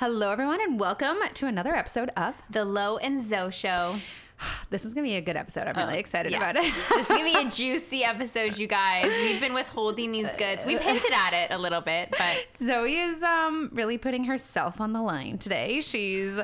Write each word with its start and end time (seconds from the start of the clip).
Hello, 0.00 0.30
everyone, 0.30 0.60
and 0.62 0.80
welcome 0.80 1.18
to 1.34 1.46
another 1.46 1.74
episode 1.74 2.08
of 2.16 2.34
The 2.48 2.64
Lo 2.64 2.96
and 2.96 3.22
Zoe 3.22 3.50
Show. 3.52 3.96
This 4.70 4.86
is 4.86 4.94
going 4.94 5.04
to 5.04 5.10
be 5.10 5.16
a 5.16 5.20
good 5.20 5.36
episode. 5.36 5.66
I'm 5.66 5.76
really 5.76 5.98
excited 5.98 6.32
Yeah. 6.32 6.38
about 6.38 6.56
it. 6.56 6.72
this 6.88 7.02
is 7.02 7.08
gonna 7.08 7.24
be 7.24 7.34
a 7.34 7.50
juicy 7.50 8.04
episode, 8.04 8.56
you 8.56 8.66
guys. 8.66 9.12
We've 9.22 9.38
been 9.40 9.52
withholding 9.52 10.12
these 10.12 10.32
goods. 10.38 10.64
We've 10.64 10.80
hinted 10.80 11.12
at 11.12 11.34
it 11.34 11.50
a 11.54 11.58
little 11.58 11.82
bit, 11.82 12.08
but 12.16 12.46
Zoe 12.64 12.96
is 12.96 13.22
um, 13.22 13.68
really 13.74 13.98
putting 13.98 14.24
herself 14.24 14.80
on 14.80 14.94
the 14.94 15.02
line 15.02 15.36
today. 15.36 15.82
She's 15.82 16.38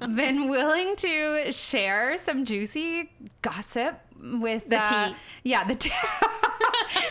been 0.00 0.48
willing 0.50 0.96
to 0.96 1.50
share 1.52 2.18
some 2.18 2.44
juicy 2.44 3.10
gossip 3.40 3.98
with 4.20 4.68
The 4.68 4.80
uh, 4.82 5.08
tea. 5.08 5.14
Yeah, 5.44 5.64
the 5.64 5.76
tea. 5.76 5.92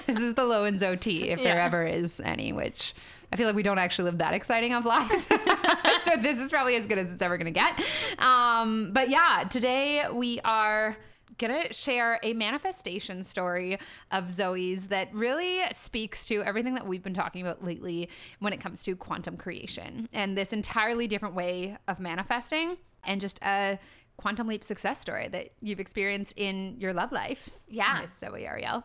this 0.06 0.18
is 0.20 0.36
the 0.36 0.44
Lo 0.44 0.66
and 0.66 0.80
Zoe 0.80 0.98
tea, 0.98 1.30
if 1.30 1.42
there 1.42 1.60
ever 1.60 1.88
is 1.88 2.20
any. 2.20 2.54
Which 2.54 2.94
I 3.32 3.36
feel 3.36 3.46
like 3.46 3.56
we 3.56 3.64
don't 3.64 3.78
actually 3.78 4.06
live 4.06 4.18
that 4.20 4.34
exciting 4.34 4.74
of 4.74 4.86
lives, 4.86 5.28
so 6.04 6.16
this 6.18 6.40
is 6.40 6.52
probably 6.52 6.76
as 6.76 6.88
good 6.88 6.98
as 6.98 7.12
it's 7.12 7.22
ever 7.22 7.38
gonna 7.38 7.52
get. 7.52 7.74
Um, 8.18 8.92
but 8.92 9.10
yeah, 9.10 9.46
today 9.50 10.06
we 10.12 10.40
are 10.44 10.98
gonna 11.38 11.72
share 11.72 12.20
a 12.24 12.34
manifestation 12.34 13.24
story 13.24 13.78
of 14.12 14.32
Zoe's 14.32 14.88
that 14.88 15.14
really 15.14 15.62
speaks 15.74 16.28
to 16.28 16.44
everything 16.44 16.74
that 16.76 16.86
we've 16.86 17.04
been 17.04 17.14
talking 17.14 17.42
about 17.42 17.64
lately 17.64 18.10
when 18.40 18.52
it 18.52 18.60
comes 18.60 18.84
to 18.84 18.96
quantum 18.96 19.38
creation 19.38 20.10
and 20.14 20.38
this 20.38 20.52
entirely 20.52 21.08
different 21.08 21.36
way 21.36 21.78
of 21.88 22.00
manifesting 22.00 22.78
and 23.06 23.22
just 23.22 23.40
a 23.44 23.80
quantum 24.18 24.48
leap 24.48 24.64
success 24.64 25.00
story 25.00 25.30
that 25.30 25.52
you've 25.62 25.80
experienced 25.80 26.34
in 26.36 26.76
your 26.78 26.94
love 26.94 27.12
life. 27.12 27.50
Yeah. 27.70 28.00
Miss 28.02 28.18
Zoe 28.20 28.46
Ariel. 28.46 28.84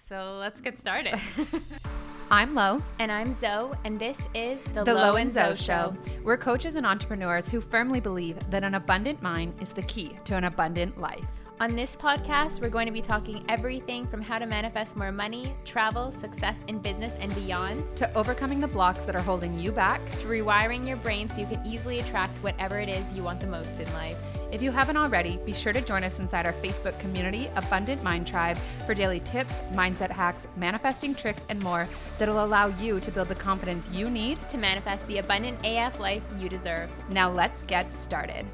so 0.00 0.36
let's 0.38 0.60
get 0.60 0.78
started. 0.78 1.18
I'm 2.30 2.54
Lo, 2.54 2.78
and 2.98 3.10
I'm 3.10 3.32
Zoe, 3.32 3.72
and 3.84 3.98
this 3.98 4.18
is 4.34 4.62
the, 4.74 4.84
the 4.84 4.92
Lo 4.92 5.00
Lo 5.00 5.16
and 5.16 5.32
Zoe 5.32 5.56
Show. 5.56 5.96
We're 6.22 6.36
coaches 6.36 6.74
and 6.74 6.84
entrepreneurs 6.84 7.48
who 7.48 7.58
firmly 7.58 8.00
believe 8.00 8.36
that 8.50 8.62
an 8.62 8.74
abundant 8.74 9.22
mind 9.22 9.54
is 9.62 9.72
the 9.72 9.80
key 9.80 10.14
to 10.26 10.36
an 10.36 10.44
abundant 10.44 10.98
life. 10.98 11.24
On 11.58 11.74
this 11.74 11.96
podcast, 11.96 12.60
we're 12.60 12.68
going 12.68 12.84
to 12.84 12.92
be 12.92 13.00
talking 13.00 13.46
everything 13.48 14.06
from 14.06 14.20
how 14.20 14.38
to 14.38 14.44
manifest 14.44 14.94
more 14.94 15.10
money, 15.10 15.56
travel, 15.64 16.12
success 16.12 16.58
in 16.66 16.80
business, 16.80 17.14
and 17.18 17.34
beyond, 17.34 17.96
To 17.96 18.14
overcoming 18.14 18.60
the 18.60 18.68
blocks 18.68 19.04
that 19.04 19.16
are 19.16 19.22
holding 19.22 19.58
you 19.58 19.72
back 19.72 20.04
to 20.18 20.26
rewiring 20.26 20.86
your 20.86 20.98
brain 20.98 21.30
so 21.30 21.38
you 21.38 21.46
can 21.46 21.64
easily 21.64 21.98
attract 21.98 22.36
whatever 22.42 22.78
it 22.78 22.90
is 22.90 23.10
you 23.14 23.22
want 23.22 23.40
the 23.40 23.46
most 23.46 23.80
in 23.80 23.90
life. 23.94 24.18
If 24.50 24.62
you 24.62 24.70
haven't 24.70 24.96
already, 24.96 25.38
be 25.44 25.52
sure 25.52 25.74
to 25.74 25.80
join 25.82 26.02
us 26.02 26.18
inside 26.20 26.46
our 26.46 26.54
Facebook 26.54 26.98
community, 27.00 27.50
Abundant 27.54 28.02
Mind 28.02 28.26
Tribe, 28.26 28.56
for 28.86 28.94
daily 28.94 29.20
tips, 29.20 29.60
mindset 29.74 30.10
hacks, 30.10 30.46
manifesting 30.56 31.14
tricks, 31.14 31.44
and 31.50 31.62
more 31.62 31.86
that'll 32.18 32.42
allow 32.42 32.68
you 32.68 32.98
to 33.00 33.10
build 33.10 33.28
the 33.28 33.34
confidence 33.34 33.90
you 33.90 34.08
need. 34.08 34.38
To 34.48 34.56
manifest 34.56 35.06
the 35.06 35.18
abundant 35.18 35.58
AF 35.64 36.00
life 36.00 36.22
you 36.38 36.48
deserve. 36.48 36.90
Now, 37.10 37.30
let's 37.30 37.62
get 37.64 37.92
started. 37.92 38.46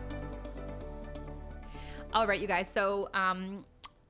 All 2.13 2.27
right, 2.27 2.41
you 2.41 2.49
guys. 2.49 2.69
So, 2.69 3.09
um, 3.15 3.65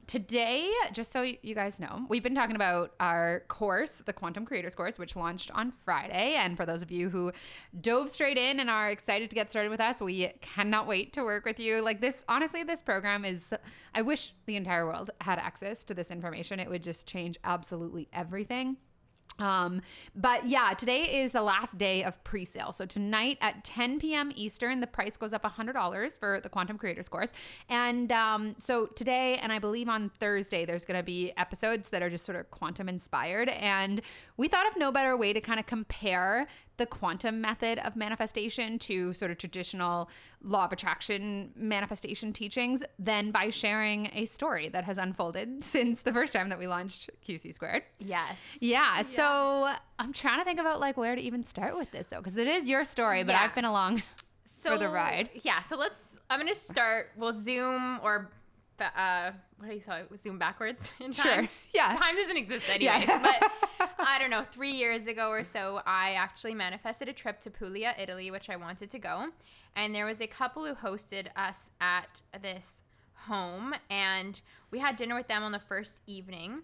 today, 0.07 0.71
just 0.93 1.13
so 1.13 1.23
you 1.23 1.55
guys 1.55 1.81
know, 1.81 2.05
we've 2.09 2.23
been 2.23 2.35
talking 2.35 2.57
about 2.57 2.93
our 3.01 3.45
course, 3.49 4.03
the 4.05 4.13
Quantum 4.13 4.45
Creators 4.45 4.75
course, 4.75 4.99
which 4.99 5.17
launched 5.17 5.51
on 5.53 5.73
Friday. 5.85 6.35
And 6.35 6.57
for 6.57 6.67
those 6.67 6.83
of 6.83 6.91
you 6.91 7.11
who 7.11 7.33
dove 7.81 8.11
straight 8.11 8.39
in 8.39 8.61
and 8.61 8.69
are 8.69 8.91
excited 8.91 9.31
to 9.31 9.35
get 9.35 9.51
started 9.51 9.71
with 9.71 9.81
us, 9.81 10.01
we 10.01 10.33
cannot 10.41 10.87
wait 10.87 11.13
to 11.15 11.23
work 11.23 11.45
with 11.45 11.59
you. 11.59 11.81
Like 11.81 12.01
this, 12.01 12.25
honestly, 12.29 12.63
this 12.63 12.83
program 12.83 13.25
is, 13.25 13.53
I 13.95 14.03
wish 14.03 14.35
the 14.47 14.57
entire 14.57 14.87
world 14.87 15.11
had 15.21 15.39
access 15.39 15.85
to 15.85 15.95
this 15.95 16.11
information. 16.11 16.61
It 16.61 16.69
would 16.69 16.83
just 16.83 17.07
change 17.07 17.39
absolutely 17.45 18.09
everything. 18.13 18.77
Um, 19.39 19.83
but 20.15 20.47
yeah, 20.47 20.75
today 20.75 21.23
is 21.23 21.33
the 21.33 21.43
last 21.43 21.79
day 21.79 22.05
of 22.05 22.23
pre-sale. 22.25 22.73
So 22.73 22.87
tonight 22.87 23.39
at 23.41 23.65
10 23.65 24.01
p.m. 24.01 24.33
Eastern, 24.35 24.81
the 24.81 24.87
price 24.87 25.17
goes 25.17 25.33
up 25.33 25.43
$100 25.43 26.19
for 26.19 26.41
the 26.41 26.49
Quantum 26.49 26.79
Creators 26.79 27.09
course. 27.09 27.33
And 27.69 28.13
um, 28.13 28.55
so 28.59 28.87
today, 28.87 29.39
and 29.39 29.53
I 29.53 29.59
believe 29.59 29.89
on 29.89 30.11
Thursday, 30.21 30.65
there's 30.65 30.85
going 30.85 30.99
to 30.99 31.05
be 31.05 31.33
episodes 31.37 31.89
that 31.91 32.03
are 32.03 32.11
just 32.11 32.25
sort 32.25 32.37
of 32.37 32.51
quantum 32.51 32.89
inspired. 32.89 33.49
And 33.49 34.03
we 34.37 34.49
thought 34.49 34.67
of 34.67 34.77
no 34.77 34.93
better 34.93 35.17
way 35.17 35.33
to 35.33 35.41
kind 35.41 35.59
of 35.59 35.67
compare 35.67 36.47
the 36.77 36.87
quantum 36.87 37.41
method 37.41 37.79
of 37.81 37.95
manifestation 37.97 38.79
to 38.81 39.13
sort 39.13 39.31
of 39.31 39.39
traditional 39.39 40.11
law 40.43 40.65
of 40.65 40.73
attraction 40.73 41.53
manifestation 41.57 42.33
teachings 42.33 42.83
than 42.99 43.31
by 43.31 43.49
sharing 43.51 44.11
a 44.13 44.25
story 44.27 44.69
that 44.69 44.85
has 44.85 44.99
unfolded 44.99 45.63
since 45.65 46.03
the 46.03 46.13
first 46.13 46.33
time 46.33 46.49
that 46.49 46.59
we 46.59 46.67
launched 46.67 47.11
QC 47.27 47.55
squared. 47.55 47.83
Yes. 47.99 48.39
Yeah, 48.61 49.03
so 49.03 49.73
I'm 49.99 50.13
trying 50.13 50.39
to 50.41 50.45
think 50.45 50.61
about 50.61 50.81
like 50.81 50.97
where 50.97 51.15
to 51.15 51.21
even 51.21 51.45
start 51.45 51.77
with 51.77 51.91
this 51.93 52.09
though, 52.09 52.19
because 52.19 52.37
it 52.37 52.49
is 52.49 52.69
your 52.69 52.85
story, 52.85 53.23
but 53.25 53.33
Yeah. 53.33 53.43
I've 53.43 53.55
been 53.55 53.65
along. 53.65 54.03
so 54.45 54.77
the 54.79 54.89
ride. 54.89 55.31
Yeah, 55.43 55.63
so 55.63 55.77
let's. 55.77 56.19
I'm 56.31 56.39
gonna 56.41 56.55
start. 56.55 57.11
We'll 57.17 57.33
zoom 57.33 58.01
or, 58.03 58.31
uh, 58.81 59.33
what 59.59 59.69
do 59.69 59.75
you 59.75 59.83
it? 59.89 60.21
Zoom 60.21 60.39
backwards 60.39 60.91
in 61.01 61.13
time. 61.13 61.45
Sure. 61.45 61.49
Yeah. 61.75 61.97
Time 61.97 62.15
doesn't 62.15 62.37
exist 62.37 62.65
anyway. 62.69 63.05
Yeah. 63.07 63.39
but 63.81 63.91
I 63.99 64.19
don't 64.19 64.31
know. 64.31 64.45
Three 64.51 64.73
years 64.73 65.07
ago 65.07 65.29
or 65.31 65.43
so, 65.43 65.81
I 65.87 66.13
actually 66.13 66.55
manifested 66.55 67.09
a 67.09 67.13
trip 67.13 67.41
to 67.41 67.51
Puglia, 67.51 67.95
Italy, 67.99 68.31
which 68.31 68.49
I 68.49 68.57
wanted 68.57 68.91
to 68.91 68.99
go, 68.99 69.31
and 69.75 69.93
there 69.95 70.07
was 70.07 70.21
a 70.21 70.29
couple 70.29 70.65
who 70.65 70.75
hosted 70.75 71.27
us 71.37 71.71
at 71.81 72.21
this 72.41 72.85
home, 73.15 73.75
and 73.91 74.41
we 74.71 74.79
had 74.79 74.95
dinner 74.95 75.17
with 75.17 75.27
them 75.27 75.43
on 75.43 75.51
the 75.51 75.59
first 75.59 76.01
evening 76.07 76.63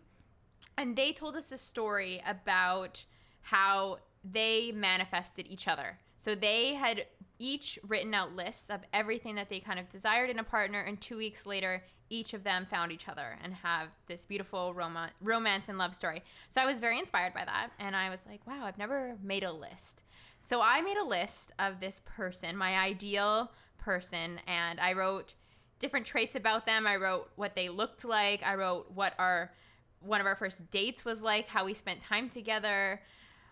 and 0.80 0.96
they 0.96 1.12
told 1.12 1.36
us 1.36 1.52
a 1.52 1.58
story 1.58 2.22
about 2.26 3.04
how 3.42 3.98
they 4.24 4.72
manifested 4.72 5.46
each 5.46 5.68
other. 5.68 5.98
So 6.16 6.34
they 6.34 6.74
had 6.74 7.06
each 7.38 7.78
written 7.86 8.14
out 8.14 8.34
lists 8.34 8.70
of 8.70 8.80
everything 8.92 9.34
that 9.34 9.48
they 9.48 9.60
kind 9.60 9.78
of 9.78 9.88
desired 9.88 10.30
in 10.30 10.38
a 10.38 10.44
partner, 10.44 10.80
and 10.80 11.00
two 11.00 11.16
weeks 11.16 11.46
later, 11.46 11.82
each 12.10 12.34
of 12.34 12.44
them 12.44 12.66
found 12.68 12.92
each 12.92 13.08
other 13.08 13.38
and 13.42 13.54
have 13.54 13.88
this 14.08 14.24
beautiful 14.26 14.74
rom- 14.74 15.08
romance 15.22 15.68
and 15.68 15.78
love 15.78 15.94
story. 15.94 16.22
So 16.50 16.60
I 16.60 16.66
was 16.66 16.78
very 16.78 16.98
inspired 16.98 17.32
by 17.32 17.44
that, 17.46 17.70
and 17.78 17.96
I 17.96 18.10
was 18.10 18.20
like, 18.28 18.46
wow, 18.46 18.64
I've 18.64 18.76
never 18.78 19.16
made 19.22 19.44
a 19.44 19.52
list. 19.52 20.02
So 20.42 20.60
I 20.60 20.80
made 20.82 20.96
a 20.96 21.04
list 21.04 21.52
of 21.58 21.80
this 21.80 22.00
person, 22.04 22.56
my 22.56 22.76
ideal 22.76 23.52
person, 23.78 24.40
and 24.46 24.78
I 24.80 24.92
wrote 24.92 25.34
different 25.78 26.04
traits 26.04 26.34
about 26.34 26.66
them. 26.66 26.86
I 26.86 26.96
wrote 26.96 27.30
what 27.36 27.54
they 27.54 27.68
looked 27.70 28.04
like. 28.04 28.42
I 28.42 28.54
wrote 28.56 28.90
what 28.92 29.14
our 29.18 29.52
one 30.02 30.20
of 30.20 30.26
our 30.26 30.36
first 30.36 30.70
dates 30.70 31.04
was 31.04 31.22
like, 31.22 31.46
how 31.46 31.64
we 31.66 31.74
spent 31.74 32.00
time 32.00 32.30
together, 32.30 33.02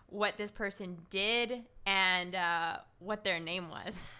what 0.07 0.35
this 0.37 0.49
person 0.49 0.97
did, 1.11 1.61
and 1.85 2.33
uh, 2.35 2.77
what 2.99 3.23
their 3.23 3.39
name 3.39 3.69
was. 3.69 4.09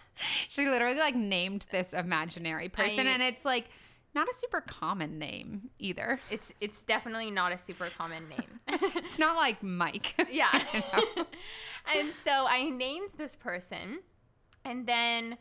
She 0.49 0.67
literally 0.67 0.99
like 0.99 1.15
named 1.15 1.65
this 1.71 1.93
imaginary 1.93 2.67
person, 2.67 3.07
I- 3.07 3.11
and 3.11 3.23
it's 3.23 3.45
like 3.45 3.69
not 4.19 4.27
a 4.29 4.37
super 4.37 4.59
common 4.59 5.17
name 5.17 5.69
either. 5.79 6.19
It's 6.29 6.51
it's 6.59 6.83
definitely 6.83 7.31
not 7.31 7.53
a 7.53 7.57
super 7.57 7.87
common 7.97 8.27
name. 8.27 8.59
It's 9.05 9.17
not 9.17 9.35
like 9.35 9.63
Mike. 9.63 10.13
yeah. 10.31 10.61
You 10.73 10.81
know? 11.15 11.25
and 11.95 12.13
so 12.13 12.45
I 12.47 12.69
named 12.69 13.11
this 13.17 13.35
person, 13.35 13.99
and 14.65 14.85
then 14.85 15.37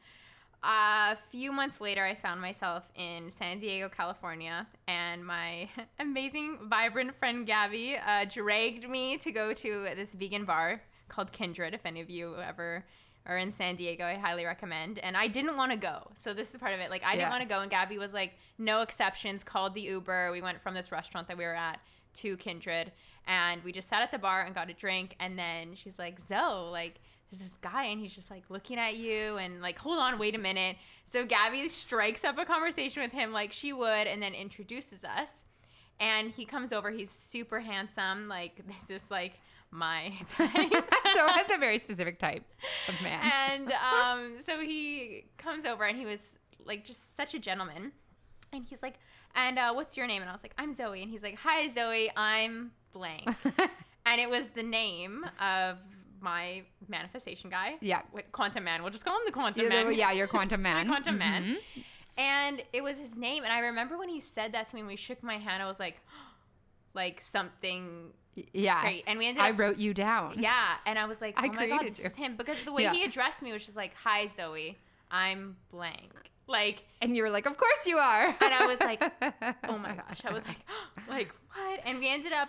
a 0.63 1.17
few 1.31 1.51
months 1.53 1.81
later, 1.81 2.05
I 2.05 2.15
found 2.15 2.41
myself 2.41 2.85
in 2.95 3.31
San 3.31 3.59
Diego, 3.59 3.89
California, 3.89 4.67
and 4.87 5.27
my 5.27 5.69
amazing, 5.99 6.59
vibrant 6.71 7.15
friend 7.19 7.47
Gabby 7.47 7.97
uh, 7.97 8.25
dragged 8.31 8.89
me 8.89 9.19
to 9.19 9.33
go 9.33 9.53
to 9.53 9.89
this 9.97 10.13
vegan 10.13 10.45
bar 10.45 10.81
called 11.09 11.33
Kindred. 11.33 11.75
If 11.75 11.85
any 11.85 12.01
of 12.01 12.09
you 12.09 12.37
ever 12.37 12.85
are 13.29 13.37
in 13.39 13.53
San 13.53 13.77
Diego, 13.77 14.05
I 14.05 14.15
highly 14.15 14.45
recommend. 14.45 14.99
And 14.99 15.17
I 15.17 15.29
didn't 15.29 15.57
want 15.57 15.71
to 15.71 15.79
go, 15.79 16.11
so 16.15 16.33
this 16.35 16.51
is 16.51 16.57
part 16.57 16.73
of 16.75 16.81
it. 16.81 16.91
Like 16.91 17.05
I 17.05 17.13
didn't 17.13 17.27
Yeah. 17.27 17.31
want 17.31 17.43
to 17.43 17.49
go, 17.49 17.61
and 17.61 17.71
Gabby 17.71 17.99
was 17.99 18.13
like, 18.15 18.33
"No 18.59 18.81
exceptions." 18.81 19.45
Called 19.45 19.75
the 19.75 19.83
Uber. 19.83 20.33
We 20.33 20.41
went 20.43 20.61
from 20.63 20.75
this 20.75 20.91
restaurant 20.91 21.29
that 21.29 21.37
we 21.39 21.45
were 21.45 21.55
at 21.55 21.79
to 22.15 22.37
Kindred, 22.39 22.91
and 23.27 23.63
we 23.63 23.71
just 23.71 23.89
sat 23.89 24.03
at 24.03 24.11
the 24.11 24.19
bar 24.19 24.43
and 24.43 24.55
got 24.55 24.71
a 24.71 24.73
drink. 24.75 25.15
And 25.21 25.39
then 25.39 25.75
she's 25.75 25.99
like, 25.99 26.19
"Zoe, 26.19 26.71
like." 26.71 27.01
there's 27.31 27.43
this 27.43 27.59
guy 27.59 27.85
and 27.85 28.01
he's 28.01 28.15
just 28.15 28.31
like 28.31 28.45
looking 28.49 28.79
at 28.79 28.97
you 28.97 29.37
and 29.37 29.61
like 29.61 29.77
hold 29.79 29.99
on 29.99 30.19
wait 30.19 30.35
a 30.35 30.39
minute 30.39 30.79
so 31.05 31.27
gabby 31.27 31.69
strikes 31.69 32.25
up 32.25 32.39
a 32.39 32.45
conversation 32.47 33.03
with 33.03 33.13
him 33.13 33.33
like 33.35 33.53
she 33.53 33.71
would 33.71 34.07
and 34.07 34.23
then 34.23 34.33
introduces 34.33 35.05
us 35.05 35.43
and 36.01 36.31
he 36.31 36.47
comes 36.47 36.73
over 36.73 36.91
he's 36.91 37.11
super 37.11 37.61
handsome 37.61 38.29
like 38.29 38.63
this 38.89 39.03
is 39.03 39.11
like 39.11 39.35
my 39.71 40.13
type. 40.29 40.53
So 41.15 41.27
that's 41.35 41.51
a 41.53 41.59
very 41.59 41.79
specific 41.79 42.19
type 42.19 42.45
of 42.89 42.95
man. 43.03 43.21
and 43.51 43.73
um, 43.93 44.37
so 44.45 44.61
he 44.61 45.25
comes 45.39 45.65
over 45.65 45.85
and 45.85 45.99
he 45.99 46.07
was 46.07 46.39
like 46.65 46.85
just 46.85 47.17
such 47.17 47.35
a 47.35 47.39
gentleman. 47.39 47.93
And 48.53 48.65
he's 48.69 48.83
like 48.83 48.95
and 49.35 49.59
uh, 49.59 49.73
what's 49.75 49.97
your 49.97 50.07
name? 50.07 50.23
And 50.23 50.31
i 50.31 50.33
was 50.33 50.43
like 50.43 50.55
i'm 50.59 50.73
zoe. 50.73 51.03
And 51.03 51.11
he's 51.11 51.23
like 51.23 51.37
hi 51.39 51.67
zoe. 51.69 52.11
I'm 52.17 52.71
blank. 52.93 53.29
And 54.07 54.21
it 54.21 54.31
was 54.31 54.51
the 54.51 54.63
name 54.63 55.25
of 55.41 55.77
my 56.21 56.63
manifestation 56.89 57.51
guy. 57.51 57.75
Yeah. 57.81 58.03
Quantum 58.33 58.65
man. 58.65 58.83
We'll 58.83 58.91
just 58.91 59.05
call 59.05 59.17
him 59.17 59.23
the 59.27 59.33
quantum 59.33 59.63
You're 59.63 59.71
the- 59.71 59.85
man. 59.91 59.95
Yeah, 59.95 60.13
you're 60.13 60.27
quantum 60.27 60.63
man. 60.63 60.87
quantum 60.89 61.19
man. 61.19 61.45
Mhm. 61.45 61.85
and 62.17 62.63
it 62.73 62.83
was 62.83 62.99
his 62.99 63.17
name. 63.17 63.45
And 63.45 63.53
i 63.53 63.59
remember 63.61 63.97
when 63.99 64.09
he 64.09 64.21
said 64.21 64.53
that 64.53 64.69
to 64.69 64.75
me 64.75 64.81
and 64.83 64.89
we 64.89 64.97
shook 64.97 65.23
my 65.23 65.39
hand 65.39 65.63
i 65.63 65.67
was 65.67 65.79
like 65.81 65.97
like 66.95 67.21
something 67.21 68.13
Yeah. 68.53 68.81
great. 68.83 69.05
And 69.07 69.19
we 69.19 69.27
ended 69.27 69.41
up, 69.41 69.47
I 69.47 69.51
wrote 69.53 69.79
you 69.79 69.95
down. 69.95 70.35
Yeah, 70.39 70.75
and 70.87 70.99
I 70.99 71.07
was 71.07 71.21
like, 71.21 71.35
I 71.37 71.47
oh 71.49 71.53
my 71.53 71.67
god, 71.69 71.87
this 71.87 71.99
you. 71.99 72.05
is 72.07 72.15
him 72.15 72.37
because 72.37 72.63
the 72.65 72.73
way 72.73 72.83
Yeah. 72.83 72.93
he 72.93 73.05
addressed 73.05 73.43
me 73.43 73.53
was 73.53 73.65
just 73.65 73.77
like, 73.77 73.93
"Hi, 74.05 74.27
Zoe, 74.27 74.77
I'm 75.11 75.57
blank." 75.71 76.13
Like, 76.47 76.85
And 77.03 77.15
you 77.15 77.23
were 77.23 77.31
like, 77.31 77.45
of 77.47 77.57
course 77.59 77.87
you 77.87 77.99
are. 77.99 78.27
and 78.41 78.55
I 78.55 78.67
was 78.67 78.81
like, 78.81 79.03
"Oh 79.69 79.79
my 79.79 79.93
gosh!" 79.93 80.25
I 80.25 80.33
was 80.33 80.43
like, 80.47 80.59
"Like 81.09 81.31
what?" 81.55 81.81
And 81.85 81.99
we 81.99 82.09
ended 82.09 82.33
up 82.33 82.49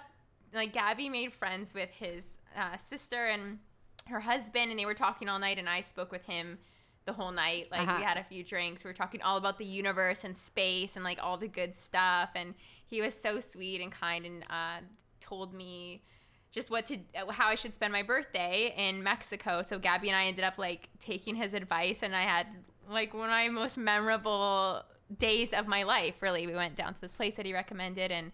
like 0.53 0.73
Gabby 0.73 1.09
made 1.09 1.33
friends 1.33 1.73
with 1.73 1.89
his 1.91 2.37
uh, 2.57 2.77
sister 2.77 3.27
and 3.27 3.59
her 4.07 4.19
husband, 4.21 4.71
and 4.71 4.79
they 4.79 4.85
were 4.85 4.93
talking 4.95 5.29
all 5.29 5.37
night, 5.39 5.57
and 5.59 5.69
I 5.69 5.81
spoke 5.81 6.11
with 6.11 6.23
him 6.25 6.57
the 7.05 7.13
whole 7.13 7.31
night. 7.31 7.67
Like 7.71 7.81
Uh-huh. 7.81 7.95
we 7.99 8.03
had 8.03 8.17
a 8.17 8.23
few 8.23 8.43
drinks. 8.43 8.83
We 8.83 8.89
were 8.89 8.93
talking 8.95 9.21
all 9.21 9.37
about 9.37 9.57
the 9.57 9.65
universe 9.65 10.23
and 10.23 10.35
space 10.37 10.95
and 10.95 11.03
like 11.03 11.19
all 11.21 11.37
the 11.37 11.47
good 11.47 11.75
stuff. 11.77 12.29
And 12.35 12.53
he 12.87 13.01
was 13.01 13.13
so 13.13 13.39
sweet 13.39 13.81
and 13.81 13.91
kind 13.91 14.25
and 14.25 14.43
uh, 14.49 14.79
told 15.29 15.53
me 15.53 16.03
just 16.51 16.71
what 16.71 16.85
to 16.87 16.97
how 17.29 17.47
I 17.47 17.55
should 17.55 17.73
spend 17.73 17.93
my 17.93 18.03
birthday 18.03 18.73
in 18.75 19.03
Mexico. 19.03 19.61
So 19.61 19.77
Gabby 19.77 20.09
and 20.09 20.17
I 20.17 20.25
ended 20.25 20.43
up 20.43 20.57
like 20.57 20.89
taking 20.99 21.35
his 21.35 21.53
advice, 21.53 22.01
and 22.01 22.15
I 22.15 22.23
had 22.23 22.47
like 22.89 23.13
one 23.13 23.25
of 23.25 23.29
my 23.29 23.49
most 23.49 23.77
memorable 23.77 24.83
days 25.17 25.53
of 25.53 25.67
my 25.67 25.83
life. 25.83 26.15
Really, 26.21 26.47
we 26.47 26.53
went 26.53 26.75
down 26.75 26.93
to 26.93 27.01
this 27.01 27.13
place 27.13 27.35
that 27.35 27.45
he 27.45 27.53
recommended, 27.53 28.11
and 28.11 28.31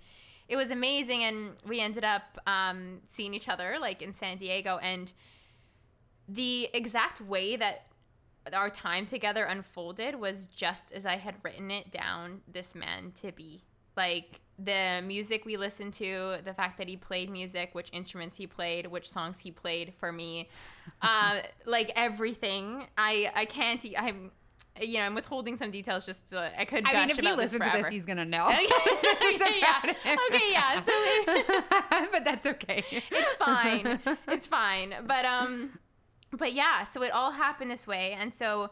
it 0.48 0.56
was 0.56 0.72
amazing. 0.72 1.24
And 1.24 1.52
we 1.68 1.82
ended 1.82 2.06
up 2.06 2.40
um, 2.48 3.02
seeing 3.10 3.34
each 3.34 3.50
other 3.50 3.78
like 3.80 4.02
in 4.02 4.14
San 4.14 4.38
Diego, 4.38 4.80
and 4.82 5.12
the 6.30 6.70
exact 6.74 7.22
way 7.22 7.56
that 7.56 7.88
our 8.54 8.70
time 8.70 9.06
together 9.06 9.44
unfolded 9.44 10.16
was 10.16 10.46
just 10.46 10.92
as 10.92 11.06
I 11.06 11.18
had 11.18 11.36
written 11.44 11.72
it 11.72 11.92
down 11.92 12.42
this 12.48 12.76
man 12.76 13.12
to 13.22 13.32
be. 13.32 13.64
Like 13.98 14.40
the 14.58 15.02
music 15.06 15.46
we 15.46 15.58
listened 15.58 15.94
to, 15.96 16.38
the 16.44 16.54
fact 16.54 16.78
that 16.78 16.88
he 16.88 16.96
played 16.96 17.30
music, 17.30 17.70
which 17.74 17.90
instruments 17.92 18.38
he 18.38 18.48
played, 18.48 18.88
which 18.88 19.10
songs 19.10 19.40
he 19.40 19.52
played 19.52 19.94
for 19.98 20.12
me, 20.12 20.50
uh, 21.02 21.40
like 21.66 21.92
everything. 21.96 22.88
I 22.98 23.32
I 23.36 23.46
can't. 23.46 23.86
I'm 23.98 24.32
you 24.82 24.98
know 24.98 25.06
I'm 25.06 25.16
withholding 25.16 25.56
some 25.58 25.72
details 25.72 26.06
just 26.06 26.30
to, 26.30 26.52
I 26.60 26.66
could. 26.66 26.86
I 26.86 26.94
mean, 26.94 27.10
if 27.10 27.18
he 27.18 27.32
listens 27.32 27.64
to 27.66 27.72
this, 27.82 27.90
he's 27.90 28.06
gonna 28.06 28.26
know. 28.26 28.48
Okay. 28.48 28.68
Yeah. 29.58 29.82
Okay, 30.30 30.52
yeah. 30.52 30.80
So 30.80 30.92
but 32.12 32.24
that's 32.24 32.46
okay. 32.46 32.84
it's 32.90 33.34
fine. 33.34 34.00
It's 34.28 34.48
fine. 34.48 34.94
But 35.06 35.26
um 35.26 35.80
but 36.32 36.54
yeah, 36.54 36.84
so 36.84 37.02
it 37.04 37.12
all 37.12 37.32
happened 37.32 37.72
this 37.72 37.86
way. 37.88 38.16
And 38.20 38.34
so 38.34 38.70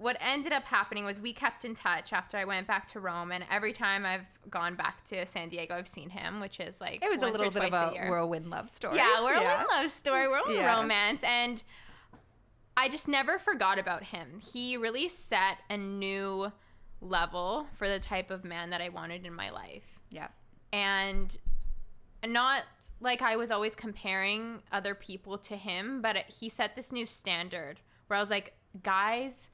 what 0.00 0.16
ended 0.20 0.50
up 0.52 0.64
happening 0.64 1.04
was 1.04 1.20
we 1.20 1.32
kept 1.32 1.64
in 1.64 1.74
touch 1.74 2.12
after 2.12 2.38
I 2.38 2.44
went 2.46 2.66
back 2.66 2.86
to 2.92 3.00
Rome 3.00 3.32
and 3.32 3.44
every 3.50 3.72
time 3.74 4.06
I've 4.06 4.24
gone 4.50 4.74
back 4.74 5.04
to 5.10 5.26
San 5.26 5.50
Diego 5.50 5.74
I've 5.74 5.86
seen 5.86 6.08
him, 6.08 6.40
which 6.40 6.58
is 6.58 6.80
like 6.80 7.04
It 7.04 7.08
was 7.10 7.18
a 7.18 7.26
little 7.26 7.50
bit 7.50 7.62
of 7.72 7.74
a 7.74 7.92
year. 7.92 8.08
whirlwind 8.10 8.48
love 8.48 8.70
story. 8.70 8.96
Yeah, 8.96 9.22
we're 9.22 9.34
a 9.34 9.66
love 9.70 9.90
story. 9.90 10.26
We're 10.26 10.38
a 10.38 10.52
Yeah. 10.54 10.74
romance 10.80 11.22
and 11.22 11.62
I 12.76 12.88
just 12.88 13.08
never 13.08 13.38
forgot 13.38 13.78
about 13.78 14.04
him. 14.04 14.40
He 14.40 14.78
really 14.78 15.06
set 15.08 15.58
a 15.68 15.76
new 15.76 16.50
level 17.02 17.66
for 17.76 17.86
the 17.88 17.98
type 18.00 18.30
of 18.30 18.42
man 18.42 18.70
that 18.70 18.80
I 18.80 18.88
wanted 18.88 19.26
in 19.26 19.34
my 19.34 19.50
life 19.50 19.84
Yeah. 20.08 20.28
and 20.72 21.36
not 22.26 22.64
like 23.00 23.20
I 23.22 23.36
was 23.36 23.50
always 23.50 23.74
comparing 23.74 24.62
other 24.72 24.94
people 24.94 25.36
to 25.38 25.56
him, 25.56 26.00
but 26.00 26.16
he 26.28 26.48
set 26.48 26.74
this 26.74 26.90
new 26.90 27.04
standard 27.06 27.80
where 28.06 28.16
I 28.16 28.20
was 28.20 28.30
like, 28.30 28.54
guys, 28.82 29.50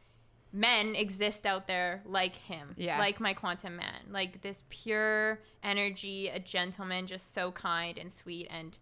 men 0.52 0.94
exist 0.94 1.44
out 1.46 1.66
there 1.66 2.02
like 2.06 2.37
him, 2.37 2.75
Yeah. 2.76 2.98
like 2.98 3.20
my 3.20 3.34
quantum 3.34 3.76
man, 3.76 4.00
like 4.10 4.40
this 4.43 4.62
pure 4.69 5.40
energy, 5.62 6.28
a 6.28 6.38
gentleman, 6.38 7.06
just 7.06 7.34
so 7.34 7.52
kind 7.52 7.98
and 7.98 8.12
sweet 8.12 8.48
and 8.50 8.78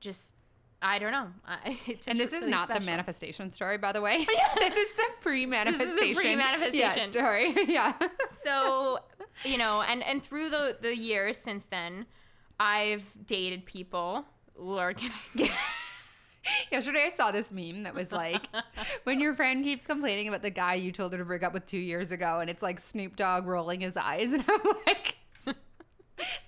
just. 0.00 0.34
I 0.82 0.98
don't 0.98 1.12
know. 1.12 1.28
I, 1.46 1.78
it 1.86 1.96
just 1.96 2.08
And 2.08 2.18
this 2.18 2.32
is 2.32 2.40
really 2.40 2.52
not 2.52 2.72
the 2.72 2.80
manifestation 2.80 3.50
story, 3.50 3.76
by 3.76 3.92
the 3.92 4.00
way. 4.00 4.24
this 4.58 4.76
is 4.78 4.94
the 4.94 5.04
pre-manifestation. 5.20 5.94
This 5.94 6.02
is 6.02 6.16
the 6.16 6.20
pre-manifestation. 6.22 6.98
yeah, 6.98 7.04
story. 7.04 7.54
yeah. 7.68 7.92
so 8.30 8.98
you 9.44 9.58
know 9.58 9.82
and 9.82 10.02
and 10.04 10.22
through 10.22 10.48
the 10.50 10.76
the 10.80 10.94
years 10.96 11.38
since 11.38 11.64
then 11.66 12.04
i've 12.58 13.04
dated 13.26 13.64
people 13.64 14.24
I- 14.58 15.50
Yesterday, 16.72 17.04
I 17.06 17.08
saw 17.10 17.30
this 17.30 17.52
meme 17.52 17.82
that 17.84 17.94
was 17.94 18.12
like, 18.12 18.42
when 19.04 19.20
your 19.20 19.34
friend 19.34 19.64
keeps 19.64 19.86
complaining 19.86 20.28
about 20.28 20.42
the 20.42 20.50
guy 20.50 20.74
you 20.74 20.92
told 20.92 21.12
her 21.12 21.18
to 21.18 21.24
break 21.24 21.42
up 21.42 21.52
with 21.52 21.66
two 21.66 21.78
years 21.78 22.10
ago, 22.10 22.40
and 22.40 22.48
it's 22.48 22.62
like 22.62 22.80
Snoop 22.80 23.16
Dogg 23.16 23.46
rolling 23.46 23.80
his 23.80 23.96
eyes, 23.96 24.32
and 24.32 24.44
I'm 24.48 24.60
like, 24.86 25.16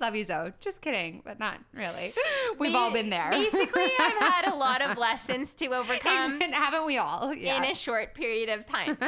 love 0.00 0.14
you, 0.14 0.24
Zoe. 0.24 0.52
Just 0.60 0.82
kidding, 0.82 1.22
but 1.24 1.38
not 1.38 1.58
really. 1.74 2.14
We've 2.58 2.74
all 2.74 2.92
been 2.92 3.10
there. 3.10 3.30
basically 3.30 3.90
i've 3.98 4.22
had 4.22 4.52
a 4.52 4.54
lot 4.54 4.82
of 4.82 4.98
lessons 4.98 5.54
to 5.54 5.66
overcome 5.68 6.40
haven't 6.40 6.86
we 6.86 6.98
all? 6.98 7.34
Yeah. 7.34 7.56
in 7.56 7.64
a 7.64 7.74
short 7.74 8.14
period 8.14 8.48
of 8.48 8.66
time 8.66 8.98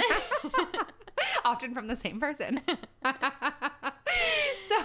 often 1.45 1.75
from 1.75 1.87
the 1.87 1.97
same 1.97 2.21
person. 2.21 2.61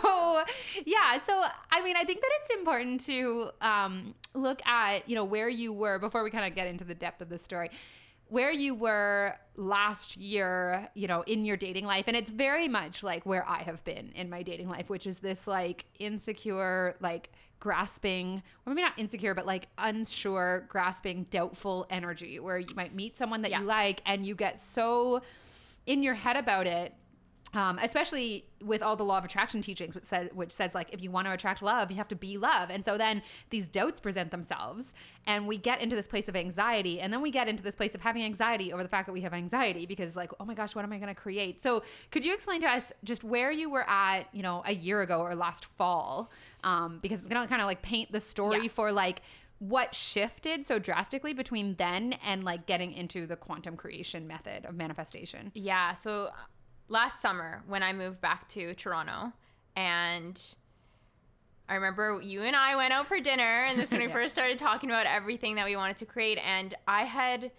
So, 0.02 0.44
yeah. 0.86 1.18
So, 1.26 1.44
I 1.72 1.82
mean, 1.84 1.96
I 1.96 2.04
think 2.04 2.22
that 2.22 2.30
it's 2.42 2.50
important 2.56 3.02
to 3.02 3.50
um, 3.62 4.14
look 4.34 4.66
at, 4.66 5.08
you 5.10 5.16
know, 5.16 5.26
where 5.26 5.50
you 5.50 5.74
were 5.74 6.00
before 6.00 6.24
we 6.24 6.32
kind 6.32 6.46
of 6.46 6.56
get 6.56 6.68
into 6.68 6.84
the 6.84 6.96
depth 6.96 7.22
of 7.22 7.30
the 7.30 7.38
story. 7.38 7.70
Where 8.28 8.52
you 8.52 8.76
were 8.76 9.36
last 9.56 10.16
year, 10.18 10.88
you 10.94 11.08
know, 11.08 11.24
in 11.24 11.46
your 11.46 11.58
dating 11.58 11.86
life. 11.86 12.06
And 12.08 12.16
it's 12.16 12.30
very 12.30 12.68
much 12.68 13.02
like 13.02 13.26
where 13.26 13.48
I 13.48 13.64
have 13.64 13.84
been 13.84 14.12
in 14.14 14.30
my 14.30 14.44
dating 14.44 14.70
life, 14.70 14.88
which 14.90 15.08
is 15.08 15.18
this 15.18 15.48
like 15.48 15.86
insecure, 15.98 16.96
like 17.02 17.32
grasping, 17.60 18.44
or 18.66 18.74
maybe 18.74 18.84
not 18.84 18.98
insecure, 18.98 19.34
but 19.34 19.48
like 19.48 19.68
unsure, 19.80 20.66
grasping, 20.70 21.26
doubtful 21.32 21.88
energy 21.90 22.40
where 22.40 22.60
you 22.60 22.74
might 22.76 22.94
meet 22.94 23.18
someone 23.18 23.42
that 23.42 23.52
Yeah. 23.52 23.62
you 23.62 23.66
like 23.66 24.02
and 24.06 24.26
you 24.26 24.36
get 24.36 24.60
so 24.60 25.22
in 25.88 26.04
your 26.04 26.14
head 26.14 26.38
about 26.38 26.68
it 26.68 26.94
um, 27.54 27.80
especially 27.82 28.46
with 28.64 28.82
all 28.84 28.96
the 28.96 29.04
law 29.06 29.18
of 29.18 29.26
attraction 29.26 29.62
teachings 29.62 29.96
which 29.96 30.04
says 30.04 30.30
which 30.34 30.52
says 30.52 30.76
like 30.76 30.88
if 30.92 31.02
you 31.02 31.10
want 31.10 31.26
to 31.26 31.34
attract 31.34 31.62
love 31.62 31.90
you 31.90 31.98
have 31.98 32.08
to 32.10 32.16
be 32.16 32.38
love. 32.38 32.70
And 32.70 32.84
so 32.84 32.98
then 32.98 33.22
these 33.50 33.68
doubts 33.68 34.00
present 34.00 34.32
themselves 34.32 34.94
and 35.26 35.48
we 35.48 35.58
get 35.58 35.82
into 35.82 35.96
this 35.96 36.08
place 36.08 36.28
of 36.28 36.36
anxiety 36.36 37.00
and 37.00 37.12
then 37.14 37.22
we 37.22 37.32
get 37.32 37.48
into 37.48 37.64
this 37.64 37.76
place 37.76 37.96
of 37.96 38.02
having 38.02 38.24
anxiety 38.24 38.74
over 38.74 38.84
the 38.84 38.90
fact 38.90 39.08
that 39.08 39.14
we 39.14 39.22
have 39.22 39.34
anxiety 39.34 39.86
because 39.86 40.16
like 40.16 40.32
oh 40.40 40.46
my 40.46 40.54
gosh 40.54 40.76
what 40.76 40.84
am 40.84 40.92
i 40.94 40.98
going 40.98 41.08
to 41.08 41.16
create? 41.20 41.62
So 41.62 41.84
could 42.12 42.26
you 42.26 42.34
explain 42.34 42.62
to 42.62 42.68
us 42.68 42.92
just 43.04 43.24
where 43.24 43.52
you 43.52 43.70
were 43.70 43.90
at 43.90 44.24
you 44.34 44.44
know 44.44 44.62
a 44.66 44.74
year 44.74 45.02
ago 45.02 45.22
or 45.22 45.34
last 45.36 45.66
fall? 45.66 46.32
Um, 46.64 47.00
because 47.02 47.20
it's 47.20 47.28
going 47.30 47.42
to 47.42 47.48
kind 47.48 47.62
of 47.62 47.68
like 47.68 47.82
paint 47.82 48.12
the 48.12 48.20
story 48.20 48.64
Yes. 48.64 48.72
for 48.74 48.92
like 48.92 49.22
what 49.60 49.94
shifted 49.96 50.66
so 50.66 50.80
drastically 50.80 51.34
between 51.34 51.76
then 51.76 52.14
and 52.26 52.44
like 52.44 52.66
getting 52.66 52.92
into 52.94 53.26
the 53.28 53.36
quantum 53.36 53.76
creation 53.76 54.28
method 54.28 54.66
of 54.66 54.76
manifestation. 54.76 55.52
Yeah 55.54 55.96
so 55.96 56.30
last 56.90 57.22
summer 57.22 57.64
when 57.68 57.82
i 57.84 57.94
moved 57.94 58.20
back 58.20 58.48
to 58.50 58.74
toronto 58.74 59.32
and 59.76 60.56
I 61.68 61.76
remember 61.76 62.20
you 62.22 62.42
and 62.42 62.56
I 62.56 62.76
went 62.76 62.94
out 62.94 63.08
for 63.08 63.20
dinner, 63.20 63.66
and 63.66 63.80
this 63.80 63.90
is 63.90 63.92
when 63.92 64.02
we 64.02 64.08
Yeah. 64.10 64.14
first 64.14 64.34
started 64.34 64.58
talking 64.58 64.90
about 64.90 65.06
everything 65.06 65.54
that 65.56 65.66
we 65.66 65.76
wanted 65.76 65.98
to 65.98 66.06
create. 66.08 66.40
And 66.40 66.74
I 66.88 67.04
had, 67.04 67.52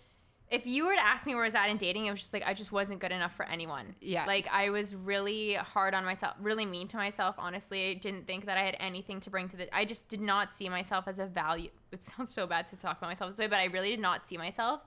if 0.51 0.67
you 0.67 0.85
were 0.85 0.95
to 0.97 1.01
ask 1.01 1.29
me 1.29 1.35
where 1.37 1.45
I 1.45 1.47
was 1.47 1.55
at 1.55 1.71
in 1.71 1.77
dating, 1.77 2.07
it 2.07 2.11
was 2.11 2.19
just 2.21 2.33
like 2.33 2.43
I 2.45 2.53
just 2.53 2.73
wasn't 2.73 2.99
good 2.99 3.13
enough 3.13 3.37
for 3.37 3.47
anyone. 3.47 3.95
Yeah. 4.01 4.27
Like 4.27 4.49
I 4.51 4.71
was 4.71 4.97
really 4.97 5.55
hard 5.55 5.95
on 5.95 6.05
myself, 6.05 6.35
really 6.41 6.67
mean 6.67 6.89
to 6.89 6.97
myself. 6.97 7.37
Honestly, 7.39 7.91
I 7.93 7.95
didn't 7.95 8.27
think 8.27 8.47
that 8.47 8.59
I 8.59 8.65
had 8.65 8.77
anything 8.81 9.21
to 9.21 9.31
bring 9.31 9.49
to 9.49 9.57
the. 9.57 9.73
I 9.75 9.85
just 9.85 10.09
did 10.09 10.21
not 10.21 10.53
see 10.53 10.69
myself 10.69 11.07
as 11.07 11.21
a 11.21 11.27
value. 11.27 11.71
It 11.93 12.03
sounds 12.03 12.35
so 12.35 12.49
bad 12.49 12.67
to 12.71 12.77
talk 12.77 12.99
about 12.99 13.11
myself 13.11 13.31
this 13.31 13.39
way, 13.39 13.47
but 13.47 13.61
I 13.61 13.67
really 13.67 13.91
did 13.91 14.01
not 14.01 14.27
see 14.27 14.37
myself 14.37 14.81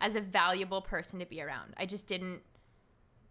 as 0.00 0.16
a 0.16 0.22
valuable 0.22 0.80
person 0.80 1.18
to 1.18 1.26
be 1.26 1.42
around. 1.42 1.74
I 1.76 1.84
just 1.84 2.06
didn't. 2.06 2.40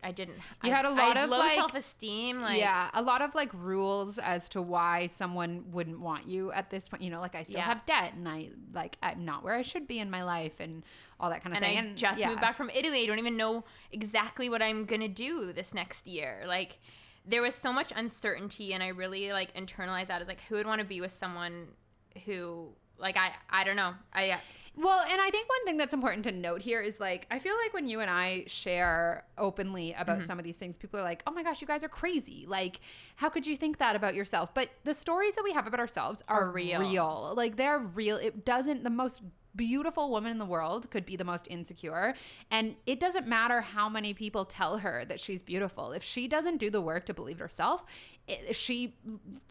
I 0.02 0.12
didn't. 0.12 0.38
You 0.64 0.72
I- 0.72 0.76
had 0.76 0.86
a 0.86 0.90
lot 0.92 1.18
of, 1.18 1.30
low 1.30 1.40
like- 1.40 1.56
self 1.56 1.76
esteem. 1.76 2.40
Like 2.40 2.60
yeah, 2.60 2.90
a 2.94 3.02
lot 3.02 3.22
of 3.22 3.36
like 3.36 3.54
rules 3.54 4.18
as 4.18 4.48
to 4.50 4.62
why 4.62 5.08
someone 5.08 5.66
wouldn't 5.72 6.00
want 6.00 6.28
you 6.28 6.52
at 6.52 6.70
this 6.70 6.88
point. 6.88 7.04
You 7.04 7.10
know, 7.10 7.20
like 7.20 7.36
I 7.36 7.44
still 7.44 7.58
Yeah. 7.58 7.66
have 7.66 7.86
debt 7.86 8.14
and 8.16 8.28
I 8.28 8.50
like 8.74 8.98
I'm 9.04 9.26
not 9.26 9.44
where 9.44 9.56
I 9.56 9.62
should 9.62 9.88
be 9.88 10.00
in 10.00 10.10
my 10.10 10.24
life 10.24 10.60
and 10.60 10.84
all 11.20 11.30
that 11.30 11.44
kind 11.44 11.56
of 11.56 11.62
and 11.62 11.76
thing. 11.76 11.92
I 11.92 11.96
just 11.96 12.20
yeah. 12.20 12.30
moved 12.30 12.40
back 12.42 12.56
from 12.56 12.70
Italy. 12.74 13.04
I 13.04 13.06
don't 13.08 13.20
even 13.20 13.36
know 13.36 13.66
exactly 13.92 14.50
what 14.50 14.62
I'm 14.62 14.86
gonna 14.86 15.10
do 15.10 15.52
this 15.52 15.74
next 15.74 16.08
year. 16.08 16.44
Like 16.48 16.80
there 17.26 17.42
was 17.42 17.54
so 17.56 17.74
much 17.74 17.92
uncertainty, 17.96 18.74
and 18.74 18.82
I 18.82 18.88
really 18.88 19.34
like 19.34 19.54
internalized 19.54 20.08
that 20.08 20.22
as 20.22 20.28
like 20.30 20.42
who 20.48 20.56
would 20.56 20.66
want 20.66 20.80
to 20.80 20.88
be 20.88 21.02
with 21.02 21.12
someone 21.12 21.68
who 22.26 22.70
like 22.98 23.18
I 23.18 23.32
I 23.50 23.64
don't 23.66 23.76
know 23.76 23.94
I 24.14 24.32
uh, 24.32 24.38
Well, 24.82 25.02
and 25.02 25.20
I 25.20 25.30
think 25.30 25.50
one 25.50 25.66
thing 25.66 25.78
that's 25.78 25.94
important 25.94 26.24
to 26.24 26.32
note 26.32 26.62
here 26.62 26.82
is 26.82 27.00
like 27.00 27.28
I 27.30 27.40
feel 27.40 27.56
like 27.64 27.74
when 27.74 27.86
you 27.88 28.00
and 28.00 28.10
I 28.10 28.46
share 28.48 29.26
openly 29.38 29.94
about 29.98 30.18
Mm-hmm. 30.20 30.26
some 30.26 30.40
of 30.40 30.46
these 30.46 30.56
things, 30.56 30.78
people 30.78 31.00
are 31.00 31.04
like, 31.04 31.22
"Oh 31.28 31.32
my 31.32 31.44
gosh, 31.44 31.60
you 31.62 31.68
guys 31.68 31.84
are 31.84 31.90
crazy! 31.90 32.46
Like, 32.48 32.80
how 33.18 33.30
could 33.30 33.46
you 33.46 33.56
think 33.58 33.78
that 33.80 33.96
about 33.96 34.16
yourself?" 34.16 34.54
But 34.54 34.70
the 34.86 34.94
stories 34.94 35.36
that 35.36 35.44
we 35.44 35.52
have 35.54 35.68
about 35.68 35.80
ourselves 35.80 36.24
are, 36.28 36.44
Are 36.48 36.52
real. 36.52 36.80
real. 36.80 37.34
Like 37.36 37.58
they're 37.58 37.80
real. 37.80 38.16
It 38.18 38.46
doesn't. 38.46 38.84
The 38.84 38.90
most 38.90 39.22
beautiful 39.56 40.10
woman 40.12 40.32
in 40.32 40.38
the 40.38 40.46
world 40.46 40.90
could 40.92 41.06
be 41.06 41.16
the 41.16 41.24
most 41.24 41.48
insecure 41.50 42.14
and 42.52 42.76
it 42.86 43.00
doesn't 43.00 43.28
matter 43.28 43.62
how 43.62 43.90
many 43.90 44.14
people 44.14 44.46
tell 44.46 44.78
her 44.78 45.04
that 45.06 45.20
she's 45.20 45.42
beautiful 45.42 45.92
if 45.92 46.04
she 46.04 46.28
doesn't 46.28 46.58
do 46.58 46.70
the 46.70 46.80
work 46.80 47.04
to 47.04 47.16
believe 47.16 47.40
herself 47.40 47.84
it, 48.28 48.56
she 48.56 48.94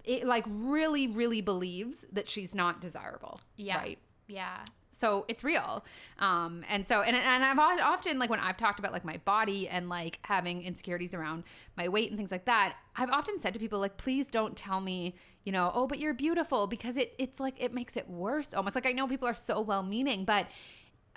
it 0.04 0.24
like 0.24 0.44
really 0.48 1.08
really 1.08 1.40
believes 1.40 2.06
that 2.12 2.28
she's 2.28 2.54
not 2.54 2.80
desirable 2.80 3.40
Yeah. 3.56 3.76
right 3.76 3.98
Yeah. 4.28 4.58
So 4.98 5.24
it's 5.28 5.44
real 5.44 5.84
um 6.18 6.64
and 6.68 6.86
so 6.86 7.02
and, 7.02 7.16
and 7.16 7.44
i've 7.44 7.58
often 7.58 8.18
like 8.18 8.28
when 8.30 8.40
i've 8.40 8.56
talked 8.56 8.78
about 8.78 8.92
like 8.92 9.04
my 9.04 9.16
body 9.24 9.68
and 9.68 9.88
like 9.88 10.18
having 10.22 10.62
insecurities 10.62 11.14
around 11.14 11.44
my 11.76 11.88
weight 11.88 12.08
and 12.10 12.18
things 12.18 12.30
like 12.32 12.44
that 12.44 12.74
i've 12.96 13.10
often 13.10 13.38
said 13.38 13.54
to 13.54 13.60
people 13.60 13.78
like 13.78 13.96
please 13.96 14.28
don't 14.28 14.56
tell 14.56 14.80
me 14.80 15.14
you 15.44 15.52
know 15.52 15.70
oh 15.74 15.86
but 15.86 15.98
you're 15.98 16.14
beautiful 16.14 16.66
because 16.66 16.96
it 16.96 17.14
it's 17.18 17.38
like 17.40 17.54
it 17.58 17.72
makes 17.72 17.96
it 17.96 18.08
worse 18.08 18.52
almost 18.52 18.74
like 18.74 18.86
i 18.86 18.92
know 18.92 19.06
people 19.06 19.28
are 19.28 19.34
so 19.34 19.60
well 19.60 19.82
meaning 19.82 20.24
but 20.24 20.46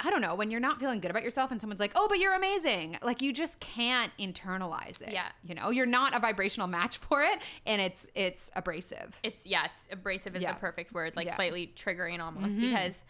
I 0.03 0.09
don't 0.09 0.21
know, 0.21 0.33
when 0.33 0.49
you're 0.49 0.59
not 0.61 0.79
feeling 0.79 0.99
good 0.99 1.11
about 1.11 1.21
yourself 1.21 1.51
and 1.51 1.61
someone's 1.61 1.79
like, 1.79 1.91
oh, 1.93 2.07
but 2.07 2.17
you're 2.17 2.33
amazing. 2.33 2.97
Like 3.03 3.21
you 3.21 3.31
just 3.31 3.59
can't 3.59 4.11
internalize 4.19 4.99
it. 4.99 5.11
Yeah. 5.13 5.27
You 5.43 5.53
know, 5.53 5.69
you're 5.69 5.85
not 5.85 6.15
a 6.15 6.19
vibrational 6.19 6.65
match 6.67 6.97
for 7.05 7.21
it 7.21 7.37
and 7.67 7.79
it's 7.79 8.07
it's 8.15 8.49
abrasive. 8.55 9.15
It's 9.21 9.45
yeah, 9.45 9.65
it's 9.65 9.87
abrasive 9.91 10.35
is 10.35 10.41
Yeah. 10.41 10.53
the 10.53 10.59
perfect 10.59 10.91
word, 10.91 11.15
like 11.15 11.27
Yeah. 11.27 11.35
slightly 11.35 11.71
triggering 11.75 12.19
almost 12.19 12.57
Mhm. 12.57 12.61
because 12.61 13.03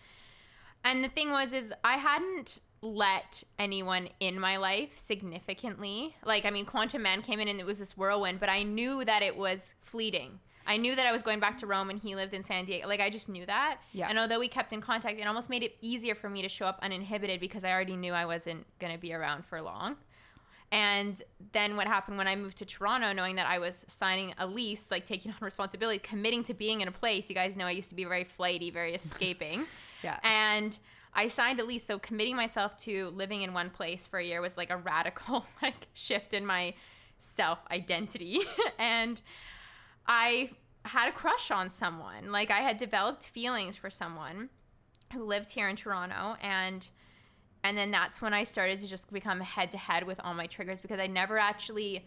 and 0.83 1.03
the 1.03 1.09
thing 1.09 1.31
was 1.31 1.53
is 1.53 1.73
I 1.83 1.97
hadn't 1.97 2.59
let 2.81 3.43
anyone 3.59 4.09
in 4.19 4.39
my 4.39 4.57
life 4.57 4.89
significantly. 4.95 6.15
Like 6.25 6.45
I 6.45 6.49
mean 6.49 6.65
Quantum 6.65 7.03
Man 7.03 7.21
came 7.21 7.39
in 7.39 7.47
and 7.47 7.59
it 7.59 7.65
was 7.65 7.79
this 7.79 7.95
whirlwind, 7.97 8.39
but 8.39 8.49
I 8.49 8.63
knew 8.63 9.05
that 9.05 9.21
it 9.21 9.35
was 9.35 9.73
fleeting. 9.81 10.39
I 10.65 10.77
knew 10.77 10.95
that 10.95 11.05
I 11.05 11.11
was 11.11 11.21
going 11.21 11.39
back 11.39 11.57
to 11.57 11.67
Rome 11.67 11.89
and 11.89 11.99
he 11.99 12.15
lived 12.15 12.33
in 12.33 12.43
San 12.43 12.65
Diego. 12.65 12.87
Like 12.87 12.99
I 12.99 13.09
just 13.09 13.29
knew 13.29 13.45
that. 13.45 13.79
Yeah. 13.93 14.07
And 14.09 14.17
although 14.17 14.39
we 14.39 14.47
kept 14.47 14.73
in 14.73 14.81
contact, 14.81 15.19
it 15.19 15.27
almost 15.27 15.49
made 15.49 15.63
it 15.63 15.75
easier 15.81 16.15
for 16.15 16.29
me 16.29 16.41
to 16.41 16.49
show 16.49 16.65
up 16.65 16.79
uninhibited 16.81 17.39
because 17.39 17.63
I 17.63 17.71
already 17.71 17.95
knew 17.95 18.13
I 18.13 18.25
wasn't 18.25 18.65
going 18.79 18.93
to 18.93 18.99
be 18.99 19.13
around 19.13 19.45
for 19.45 19.61
long. 19.61 19.95
And 20.71 21.21
then 21.51 21.75
what 21.75 21.87
happened 21.87 22.17
when 22.17 22.27
I 22.27 22.35
moved 22.35 22.57
to 22.59 22.65
Toronto, 22.65 23.11
knowing 23.11 23.35
that 23.35 23.47
I 23.47 23.59
was 23.59 23.83
signing 23.89 24.33
a 24.37 24.47
lease, 24.47 24.89
like 24.89 25.05
taking 25.05 25.31
on 25.31 25.37
responsibility, 25.41 25.99
committing 25.99 26.43
to 26.45 26.53
being 26.53 26.81
in 26.81 26.87
a 26.87 26.91
place. 26.91 27.27
You 27.27 27.35
guys 27.35 27.57
know 27.57 27.65
I 27.65 27.71
used 27.71 27.89
to 27.89 27.95
be 27.95 28.05
very 28.05 28.23
flighty, 28.23 28.71
very 28.71 28.95
escaping. 28.95 29.65
Yeah. 30.03 30.19
And 30.23 30.77
I 31.13 31.27
signed 31.27 31.59
a 31.59 31.63
lease, 31.63 31.85
so 31.85 31.99
committing 31.99 32.35
myself 32.35 32.77
to 32.83 33.09
living 33.09 33.41
in 33.41 33.53
one 33.53 33.69
place 33.69 34.07
for 34.07 34.19
a 34.19 34.23
year 34.23 34.41
was 34.41 34.57
like 34.57 34.69
a 34.69 34.77
radical 34.91 35.45
like 35.61 35.87
shift 35.93 36.33
in 36.33 36.45
my 36.45 36.73
self 37.19 37.59
identity. 37.71 38.39
and 38.79 39.21
I 40.07 40.51
had 40.83 41.09
a 41.09 41.11
crush 41.11 41.51
on 41.51 41.69
someone. 41.69 42.31
Like 42.31 42.51
I 42.51 42.59
had 42.59 42.77
developed 42.77 43.27
feelings 43.27 43.77
for 43.77 43.89
someone 43.89 44.49
who 45.13 45.23
lived 45.23 45.51
here 45.51 45.67
in 45.67 45.75
Toronto 45.75 46.35
and 46.41 46.87
and 47.63 47.77
then 47.77 47.91
that's 47.91 48.21
when 48.21 48.33
I 48.33 48.43
started 48.43 48.79
to 48.79 48.87
just 48.87 49.11
become 49.13 49.39
head 49.39 49.71
to 49.71 49.77
head 49.77 50.07
with 50.07 50.19
all 50.23 50.33
my 50.33 50.47
triggers 50.47 50.81
because 50.81 50.99
I 50.99 51.05
never 51.05 51.37
actually 51.37 52.03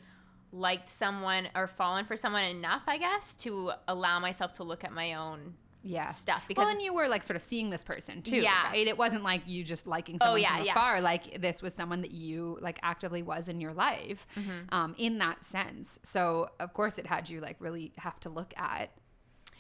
liked 0.51 0.89
someone 0.89 1.49
or 1.55 1.69
fallen 1.69 2.05
for 2.07 2.17
someone 2.17 2.45
enough, 2.45 2.83
I 2.87 2.99
guess, 2.99 3.35
to 3.37 3.73
allow 3.87 4.19
myself 4.19 4.55
to 4.55 4.65
look 4.65 4.83
at 4.83 4.93
my 4.93 5.15
own 5.15 5.55
yeah. 5.85 6.11
stuff 6.11 6.45
because 6.49 6.63
well, 6.65 6.73
and 6.73 6.83
you 6.83 6.93
were 6.93 7.07
like 7.07 7.23
sort 7.23 7.37
of 7.37 7.43
seeing 7.43 7.71
this 7.71 7.85
person 7.85 8.23
too, 8.23 8.37
Yeah. 8.39 8.69
right? 8.71 8.87
It 8.87 8.99
wasn't 8.99 9.23
like 9.23 9.43
you 9.47 9.63
just 9.63 9.87
liking 9.87 10.17
Oh, 10.21 10.25
someone 10.25 10.41
yeah, 10.43 10.57
from 10.57 10.67
yeah. 10.67 10.73
afar. 10.73 11.01
Like 11.01 11.41
this 11.41 11.63
was 11.63 11.75
someone 11.75 12.01
that 12.01 12.11
you 12.11 12.59
like 12.61 12.79
actively 12.83 13.23
was 13.23 13.49
in 13.49 13.61
your 13.61 13.73
life, 13.75 14.27
Mm-hmm. 14.37 14.75
um, 14.75 14.95
in 14.99 15.19
that 15.19 15.45
sense. 15.45 15.99
So 16.03 16.51
of 16.59 16.73
course 16.73 16.99
it 16.99 17.07
had 17.07 17.29
you 17.29 17.41
like 17.41 17.57
really 17.61 17.93
have 17.99 18.19
to 18.21 18.31
look 18.31 18.53
at 18.57 18.91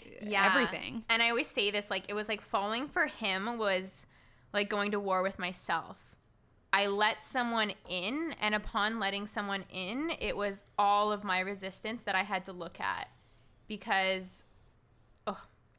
uh, 0.04 0.08
yeah. 0.22 0.50
everything. 0.50 1.04
And 1.08 1.22
I 1.22 1.28
always 1.28 1.48
say 1.48 1.70
this 1.70 1.90
like 1.90 2.04
it 2.08 2.14
was 2.14 2.28
like 2.28 2.40
falling 2.42 2.88
for 2.88 3.06
him 3.06 3.58
was 3.58 4.06
like 4.52 4.68
going 4.70 4.90
to 4.92 5.00
war 5.00 5.22
with 5.22 5.38
myself. 5.38 5.98
I 6.72 6.86
let 6.86 7.22
someone 7.22 7.72
in 7.88 8.34
and 8.40 8.52
upon 8.52 8.98
letting 8.98 9.28
someone 9.28 9.64
in, 9.72 10.10
it 10.18 10.36
was 10.36 10.64
all 10.76 11.12
of 11.12 11.22
my 11.22 11.38
resistance 11.38 12.02
that 12.02 12.16
I 12.16 12.24
had 12.24 12.44
to 12.46 12.52
look 12.52 12.80
at 12.80 13.10
because 13.68 14.42
oh, 14.46 14.53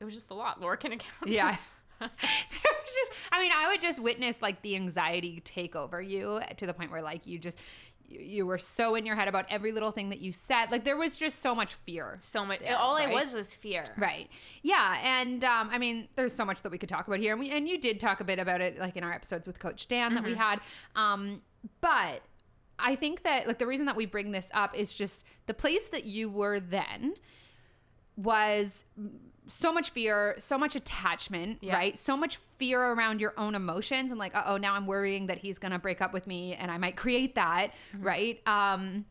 it 0.06 0.14
was 0.14 0.16
just 0.16 0.30
a 0.30 0.36
lot. 0.36 0.62
Laura 0.62 0.78
can 0.78 0.94
account. 0.94 1.28
Yeah. 1.28 1.58
It 2.02 2.12
was 2.12 2.94
just 2.94 3.12
I 3.32 3.40
mean, 3.40 3.52
I 3.56 3.70
would 3.70 3.80
just 3.80 4.02
witness 4.02 4.42
like 4.42 4.62
the 4.62 4.76
anxiety 4.76 5.42
take 5.46 5.78
over 5.78 6.02
you 6.02 6.42
to 6.58 6.66
the 6.66 6.74
point 6.74 6.92
where 6.92 7.02
like 7.02 7.26
you 7.26 7.40
just 7.40 7.58
you, 8.08 8.46
were 8.46 8.58
so 8.58 8.96
in 8.96 9.06
your 9.06 9.16
head 9.16 9.28
about 9.30 9.46
every 9.50 9.72
little 9.72 9.92
thing 9.92 10.10
that 10.10 10.20
you 10.20 10.34
said. 10.34 10.68
Like 10.72 10.84
there 10.84 10.98
was 10.98 11.16
just 11.16 11.42
so 11.42 11.56
much 11.56 11.74
fear. 11.86 12.18
so 12.20 12.46
much 12.46 12.60
Yeah, 12.62 12.76
all 12.76 12.96
right? 12.96 13.08
I 13.08 13.14
was 13.14 13.32
was 13.32 13.54
fear. 13.54 13.84
Right. 13.98 14.30
Yeah, 14.62 15.00
and 15.02 15.44
um, 15.46 15.70
I 15.72 15.78
mean, 15.78 16.10
there's 16.16 16.36
so 16.36 16.44
much 16.46 16.62
that 16.64 16.72
we 16.72 16.78
could 16.78 16.90
talk 16.90 17.08
about 17.08 17.20
here, 17.20 17.32
and 17.32 17.40
we 17.40 17.50
and 17.50 17.68
you 17.68 17.80
did 17.80 18.00
talk 18.00 18.20
a 18.20 18.24
bit 18.26 18.38
about 18.38 18.62
it, 18.62 18.78
like 18.78 18.98
in 18.98 19.04
our 19.04 19.14
episodes 19.14 19.48
with 19.48 19.58
Coach 19.58 19.88
Dan 19.88 20.14
that 20.16 20.24
we 20.24 20.36
had. 20.36 20.60
Um, 20.96 21.42
but 21.82 22.22
I 22.78 22.96
think 22.96 23.24
that 23.24 23.48
like 23.48 23.58
the 23.58 23.68
reason 23.68 23.86
that 23.86 23.96
we 23.96 24.06
bring 24.06 24.32
this 24.32 24.52
up 24.54 24.76
is 24.76 24.94
just 24.94 25.24
the 25.48 25.54
place 25.54 25.88
that 25.88 26.04
you 26.06 26.30
were 26.30 26.60
then 26.60 27.16
was 28.18 28.86
so 29.48 29.72
much 29.72 29.92
fear, 29.92 30.36
so 30.40 30.58
much 30.58 30.76
attachment, 30.76 31.60
Yeah. 31.62 31.76
right? 31.76 31.98
So 31.98 32.18
much 32.18 32.38
fear 32.58 32.82
around 32.82 33.22
your 33.22 33.34
own 33.38 33.54
emotions 33.56 34.12
and 34.12 34.20
like, 34.20 34.34
oh, 34.36 34.58
now 34.58 34.74
I'm 34.74 34.88
worrying 34.88 35.28
that 35.28 35.38
he's 35.38 35.60
gonna 35.60 35.80
break 35.80 36.02
up 36.02 36.14
with 36.14 36.26
me 36.28 36.56
and 36.56 36.72
I 36.72 36.78
might 36.78 36.96
create 36.96 37.36
that, 37.36 37.72
right? 38.00 38.42
Um, 38.48 39.06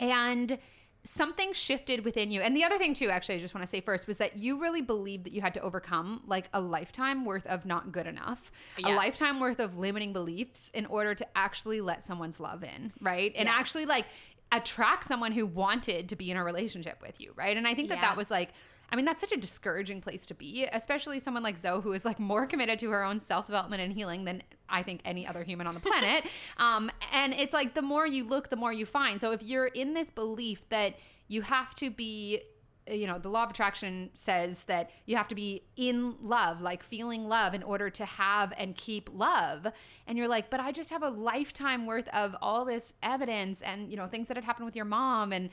and 0.00 0.58
something 1.04 1.52
shifted 1.52 2.04
within 2.04 2.32
you. 2.32 2.40
And 2.40 2.56
the 2.56 2.64
other 2.64 2.78
thing 2.78 2.92
too, 2.92 3.08
actually, 3.10 3.36
I 3.36 3.38
just 3.38 3.54
want 3.54 3.64
to 3.64 3.70
say 3.70 3.80
first 3.80 4.08
was 4.08 4.16
that 4.16 4.38
you 4.38 4.60
really 4.60 4.82
believed 4.82 5.24
that 5.26 5.32
you 5.32 5.40
had 5.40 5.54
to 5.54 5.60
overcome 5.60 6.22
like 6.26 6.48
a 6.52 6.60
lifetime 6.60 7.24
worth 7.24 7.46
of 7.46 7.64
not 7.64 7.92
good 7.92 8.06
enough, 8.08 8.50
a 8.78 8.92
lifetime 8.94 9.38
worth 9.38 9.60
of 9.60 9.78
limiting 9.78 10.12
beliefs 10.12 10.68
in 10.74 10.84
order 10.86 11.14
to 11.14 11.26
actually 11.36 11.80
let 11.80 12.04
someone's 12.04 12.40
love 12.40 12.64
in, 12.64 12.92
right? 13.00 13.32
And 13.36 13.46
Yes. 13.46 13.54
actually 13.56 13.86
like 13.86 14.06
attract 14.50 15.04
someone 15.04 15.30
who 15.32 15.46
wanted 15.46 16.08
to 16.08 16.16
be 16.16 16.30
in 16.30 16.36
a 16.36 16.42
relationship 16.42 17.00
with 17.02 17.20
you, 17.20 17.32
right? 17.36 17.56
And 17.56 17.68
I 17.68 17.74
think 17.74 17.88
that 17.90 17.96
Yeah. 17.98 18.00
that 18.08 18.16
was 18.16 18.28
like 18.30 18.50
I 18.90 18.96
mean, 18.96 19.04
that's 19.04 19.20
such 19.20 19.32
a 19.32 19.36
discouraging 19.36 20.00
place 20.00 20.26
to 20.26 20.34
be, 20.34 20.66
especially 20.72 21.20
someone 21.20 21.42
like 21.42 21.58
Zoe, 21.58 21.80
who 21.80 21.92
is 21.92 22.04
like 22.04 22.18
more 22.18 22.46
committed 22.46 22.78
to 22.80 22.90
her 22.90 23.02
own 23.02 23.20
self 23.20 23.46
development 23.46 23.82
and 23.82 23.92
healing 23.92 24.24
than 24.24 24.42
I 24.68 24.82
think 24.82 25.00
any 25.04 25.26
other 25.26 25.42
human 25.42 25.66
on 25.66 25.74
the 25.74 25.80
planet. 25.80 26.24
um, 26.58 26.90
and 27.12 27.34
it's 27.34 27.54
like 27.54 27.74
the 27.74 27.82
more 27.82 28.06
you 28.06 28.24
look, 28.24 28.48
the 28.48 28.56
more 28.56 28.72
you 28.72 28.86
find. 28.86 29.20
So 29.20 29.32
if 29.32 29.42
you're 29.42 29.66
in 29.66 29.94
this 29.94 30.10
belief 30.10 30.68
that 30.68 30.94
you 31.28 31.42
have 31.42 31.74
to 31.76 31.90
be, 31.90 32.42
you 32.88 33.08
know, 33.08 33.18
the 33.18 33.28
law 33.28 33.42
of 33.42 33.50
attraction 33.50 34.10
says 34.14 34.62
that 34.64 34.90
you 35.06 35.16
have 35.16 35.26
to 35.28 35.34
be 35.34 35.64
in 35.76 36.14
love, 36.22 36.60
like 36.60 36.84
feeling 36.84 37.26
love 37.26 37.52
in 37.54 37.64
order 37.64 37.90
to 37.90 38.04
have 38.04 38.52
and 38.56 38.76
keep 38.76 39.10
love. 39.12 39.66
And 40.06 40.16
you're 40.16 40.28
like, 40.28 40.50
but 40.50 40.60
I 40.60 40.70
just 40.70 40.90
have 40.90 41.02
a 41.02 41.08
lifetime 41.10 41.86
worth 41.86 42.06
of 42.08 42.36
all 42.40 42.64
this 42.64 42.94
evidence 43.02 43.62
and, 43.62 43.90
you 43.90 43.96
know, 43.96 44.06
things 44.06 44.28
that 44.28 44.36
had 44.36 44.44
happened 44.44 44.66
with 44.66 44.76
your 44.76 44.84
mom 44.84 45.32
and, 45.32 45.50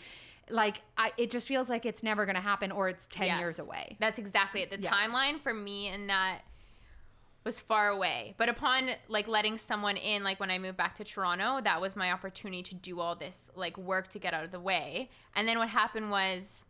like 0.50 0.82
I, 0.98 1.12
it 1.18 1.32
just 1.32 1.48
feels 1.48 1.70
like 1.70 1.86
it's 1.86 2.04
never 2.04 2.26
going 2.26 2.36
to 2.36 2.42
happen 2.42 2.72
or 2.72 2.90
it's 2.90 3.08
10 3.08 3.28
Yes. 3.28 3.40
years 3.40 3.60
away 3.60 3.96
That's 4.00 4.18
exactly 4.20 4.62
it. 4.62 4.70
The 4.72 4.80
Yeah. 4.80 4.92
timeline 4.92 5.40
for 5.42 5.54
me 5.54 5.88
and 5.88 6.10
that 6.10 6.40
was 7.46 7.60
far 7.60 7.90
away. 7.90 8.36
But 8.38 8.48
upon 8.50 8.90
like 9.10 9.28
letting 9.28 9.58
someone 9.58 9.98
in, 9.98 10.24
like 10.24 10.40
when 10.40 10.50
I 10.50 10.60
moved 10.60 10.78
back 10.78 10.96
to 10.96 11.04
Toronto, 11.04 11.60
that 11.62 11.82
was 11.82 11.96
my 11.96 12.12
opportunity 12.12 12.64
to 12.64 12.76
do 12.76 13.00
all 13.02 13.16
this 13.16 13.50
like 13.56 13.78
work 13.78 14.08
to 14.10 14.20
get 14.20 14.34
out 14.34 14.44
of 14.46 14.52
the 14.52 14.60
way. 14.62 15.10
And 15.36 15.48
then 15.48 15.60
what 15.60 15.68
happened 15.70 16.10
was 16.10 16.64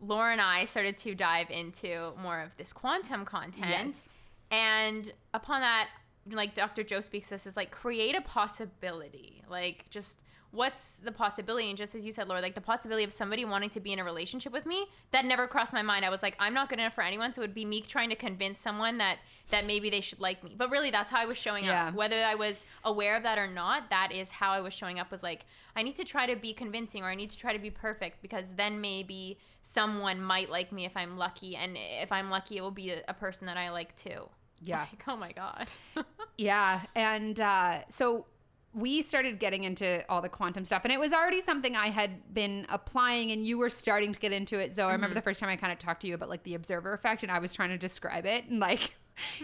Laura 0.00 0.32
and 0.32 0.40
I 0.40 0.64
started 0.64 0.96
to 0.98 1.14
dive 1.14 1.50
into 1.50 2.12
more 2.18 2.40
of 2.40 2.56
this 2.56 2.72
quantum 2.72 3.24
content. 3.24 3.66
Yes. 3.68 4.08
And 4.50 5.12
upon 5.34 5.60
that, 5.60 5.88
like 6.30 6.54
Dr. 6.54 6.82
Joe 6.84 7.00
speaks 7.00 7.28
this 7.28 7.46
is 7.46 7.56
like 7.56 7.70
create 7.70 8.14
a 8.16 8.20
possibility. 8.22 9.42
Like 9.50 9.86
just 9.90 10.18
what's 10.50 10.96
the 11.00 11.12
possibility? 11.12 11.68
And 11.68 11.76
just 11.76 11.94
as 11.94 12.04
you 12.06 12.12
said, 12.12 12.26
Laura, 12.28 12.40
like 12.40 12.54
the 12.54 12.60
possibility 12.60 13.04
of 13.04 13.12
somebody 13.12 13.44
wanting 13.44 13.70
to 13.70 13.80
be 13.80 13.92
in 13.92 13.98
a 13.98 14.04
relationship 14.04 14.52
with 14.52 14.64
me, 14.64 14.86
that 15.12 15.24
never 15.24 15.46
crossed 15.46 15.72
my 15.72 15.82
mind. 15.82 16.04
I 16.04 16.10
was 16.10 16.22
like, 16.22 16.36
I'm 16.38 16.54
not 16.54 16.68
good 16.70 16.78
enough 16.78 16.94
for 16.94 17.02
anyone, 17.02 17.32
so 17.32 17.42
it 17.42 17.44
would 17.44 17.54
be 17.54 17.64
me 17.66 17.82
trying 17.82 18.08
to 18.08 18.16
convince 18.16 18.58
someone 18.60 18.98
that 18.98 19.18
that 19.50 19.66
maybe 19.66 19.88
they 19.88 20.00
should 20.02 20.20
like 20.20 20.42
me. 20.44 20.54
But 20.56 20.70
really 20.70 20.90
that's 20.90 21.10
how 21.10 21.18
I 21.20 21.24
was 21.26 21.38
showing 21.38 21.64
Yeah. 21.64 21.88
up. 21.88 21.94
Whether 21.94 22.22
I 22.22 22.34
was 22.34 22.64
aware 22.84 23.16
of 23.16 23.22
that 23.22 23.38
or 23.38 23.46
not, 23.46 23.88
that 23.90 24.10
is 24.12 24.30
how 24.30 24.50
I 24.50 24.60
was 24.60 24.74
showing 24.74 24.98
up 24.98 25.10
was 25.10 25.22
like, 25.22 25.46
I 25.74 25.82
need 25.82 25.96
to 25.96 26.04
try 26.04 26.26
to 26.26 26.36
be 26.36 26.52
convincing 26.52 27.02
or 27.02 27.06
I 27.08 27.14
need 27.14 27.30
to 27.30 27.38
try 27.38 27.52
to 27.54 27.58
be 27.58 27.70
perfect 27.70 28.20
because 28.20 28.46
then 28.56 28.80
maybe 28.80 29.38
someone 29.62 30.20
might 30.20 30.50
like 30.50 30.70
me 30.72 30.84
if 30.84 30.96
I'm 30.96 31.16
lucky 31.16 31.56
and 31.56 31.76
if 31.78 32.10
I'm 32.12 32.30
lucky 32.30 32.56
it 32.58 32.60
will 32.62 32.70
be 32.70 32.90
a, 32.90 33.02
a 33.08 33.14
person 33.14 33.46
that 33.46 33.56
I 33.56 33.70
like 33.70 33.96
too. 33.96 34.28
yeah 34.60 34.80
Like, 34.92 35.02
oh 35.08 35.16
my 35.16 35.32
god. 35.32 35.68
yeah 36.36 36.82
and 36.94 37.38
uh, 37.40 37.80
so 37.90 38.26
we 38.74 39.02
started 39.02 39.38
getting 39.38 39.64
into 39.64 40.04
all 40.08 40.20
the 40.20 40.28
quantum 40.28 40.64
stuff 40.64 40.82
and 40.84 40.92
it 40.92 41.00
was 41.00 41.12
already 41.12 41.40
something 41.40 41.74
i 41.74 41.88
had 41.88 42.34
been 42.34 42.66
applying 42.68 43.30
and 43.32 43.46
you 43.46 43.58
were 43.58 43.70
starting 43.70 44.12
to 44.12 44.18
get 44.18 44.32
into 44.32 44.58
it. 44.58 44.74
So 44.74 44.84
i 44.84 44.92
remember 44.92 45.08
mm-hmm. 45.08 45.14
the 45.14 45.22
first 45.22 45.40
time 45.40 45.48
i 45.48 45.56
kind 45.56 45.72
of 45.72 45.78
talked 45.78 46.02
to 46.02 46.06
you 46.06 46.14
about 46.14 46.28
like 46.28 46.42
the 46.42 46.54
observer 46.54 46.92
effect 46.92 47.22
and 47.22 47.32
i 47.32 47.38
was 47.38 47.54
trying 47.54 47.70
to 47.70 47.78
describe 47.78 48.26
it 48.26 48.44
and 48.48 48.60
like 48.60 48.94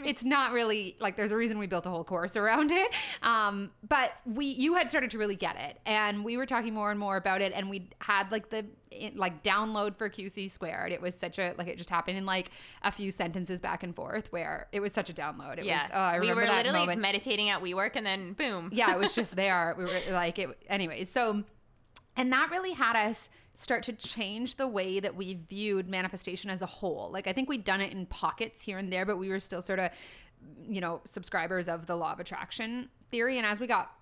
it's 0.05 0.25
not 0.25 0.53
really 0.53 0.97
like 1.01 1.17
there's 1.17 1.33
a 1.33 1.37
reason 1.37 1.59
we 1.59 1.67
built 1.67 1.87
a 1.87 1.91
whole 1.91 2.05
course 2.05 2.37
around 2.37 2.73
it. 2.73 2.91
Um, 3.23 3.71
but 3.89 4.13
we 4.27 4.47
you 4.47 4.75
had 4.75 4.91
started 4.91 5.11
to 5.13 5.19
really 5.19 5.37
get 5.37 5.57
it, 5.57 5.79
and 5.87 6.25
we 6.25 6.37
were 6.37 6.47
talking 6.47 6.75
more 6.75 6.91
and 6.91 6.99
more 6.99 7.17
about 7.17 7.43
it, 7.43 7.53
and 7.55 7.71
we 7.71 7.89
had 8.01 8.31
like 8.31 8.51
the 8.51 8.65
it, 8.91 9.17
like 9.17 9.43
download 9.43 9.97
for 9.97 10.09
QC 10.09 10.51
squared. 10.51 10.93
It 10.93 11.01
was 11.01 11.15
such 11.15 11.39
a 11.39 11.55
like 11.59 11.69
it 11.69 11.79
just 11.79 11.91
happened 11.91 12.19
in 12.19 12.27
like 12.27 12.51
a 12.83 12.93
few 12.93 13.11
sentences 13.11 13.61
back 13.61 13.83
and 13.83 13.95
forth 13.95 14.31
where 14.33 14.69
it 14.73 14.81
was 14.81 14.93
such 14.93 15.11
a 15.11 15.15
download. 15.15 15.59
It 15.59 15.65
yeah, 15.65 15.83
was, 15.83 15.91
oh, 15.95 15.99
I 15.99 16.21
we 16.21 16.33
were 16.33 16.47
that 16.47 16.57
literally 16.65 16.81
moment. 16.81 17.01
meditating 17.01 17.51
at 17.51 17.63
WeWork, 17.63 17.93
and 17.95 18.07
then 18.07 18.33
boom. 18.35 18.71
yeah, 18.73 18.93
it 18.93 18.99
was 18.99 19.15
just 19.17 19.37
there. 19.37 19.75
We 19.77 19.85
were 19.85 20.01
like 20.11 20.39
it. 20.39 20.51
Anyways, 20.69 21.11
so 21.11 21.45
and 22.17 22.33
that 22.33 22.51
really 22.51 22.73
had 22.73 22.97
us 22.97 23.29
start 23.55 23.83
to 23.85 23.93
change 23.93 24.57
the 24.57 24.67
way 24.67 25.01
that 25.01 25.15
we 25.15 25.39
viewed 25.49 25.89
manifestation 25.89 26.51
as 26.51 26.63
a 26.63 26.67
whole. 26.67 27.11
Like 27.13 27.27
I 27.27 27.33
think 27.33 27.49
we'd 27.49 27.65
done 27.65 27.81
it 27.81 27.93
in 27.93 28.07
pockets 28.07 28.63
here 28.63 28.79
and 28.79 28.93
there, 28.93 29.07
but 29.07 29.17
we 29.17 29.29
were 29.29 29.41
still 29.41 29.63
sort 29.63 29.79
of, 29.79 29.91
you 30.69 30.81
know, 30.81 31.01
subscribers 31.05 31.69
of 31.69 31.87
the 31.87 31.97
law 31.97 32.13
of 32.13 32.21
attraction 32.21 32.89
theory. 33.11 33.39
And 33.39 33.47
as 33.47 33.61
we 33.61 33.67
got 33.67 33.93